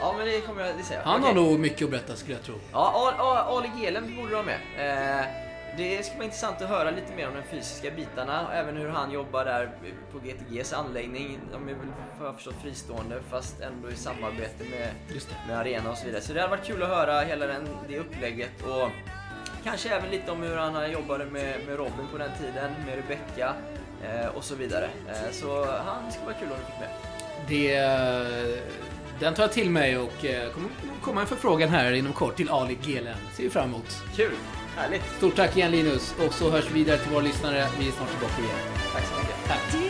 [0.00, 0.76] Ja, men det kommer jag...
[0.76, 1.06] Det säger jag.
[1.08, 1.34] han Okej.
[1.34, 2.54] har nog mycket att berätta skulle jag tro.
[2.72, 4.58] Ja, A- A- Ali Gelen borde du ha med.
[5.20, 5.26] Eh,
[5.76, 8.88] det ska vara intressant att höra lite mer om de fysiska bitarna och även hur
[8.88, 9.70] han jobbar där
[10.12, 11.38] på GTGs anläggning.
[11.52, 11.86] De är väl,
[12.18, 15.34] vad jag förstått, fristående fast ändå i samarbete med, Just det.
[15.48, 16.22] med arena och så vidare.
[16.22, 18.88] Så det hade varit kul att höra hela den, det upplägget och
[19.64, 23.54] kanske även lite om hur han jobbade med, med Robin på den tiden, med Rebecca
[24.34, 24.90] och så vidare.
[25.08, 26.90] Eh, så han skulle vara kul om vi fick med.
[27.48, 27.76] Det,
[29.20, 30.68] den tar jag till mig och eh, kommer
[31.02, 33.16] komma en förfrågan här inom kort till Ali Gelen.
[33.36, 34.02] Ser vi fram emot.
[34.16, 34.32] Kul!
[34.76, 35.02] Härligt!
[35.16, 37.66] Stort tack igen Linus och så hörs vi vidare till våra lyssnare.
[37.78, 38.56] Vi är snart tillbaka igen.
[38.92, 39.36] Tack så mycket!
[39.48, 39.81] Tack.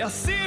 [0.00, 0.39] Jag ser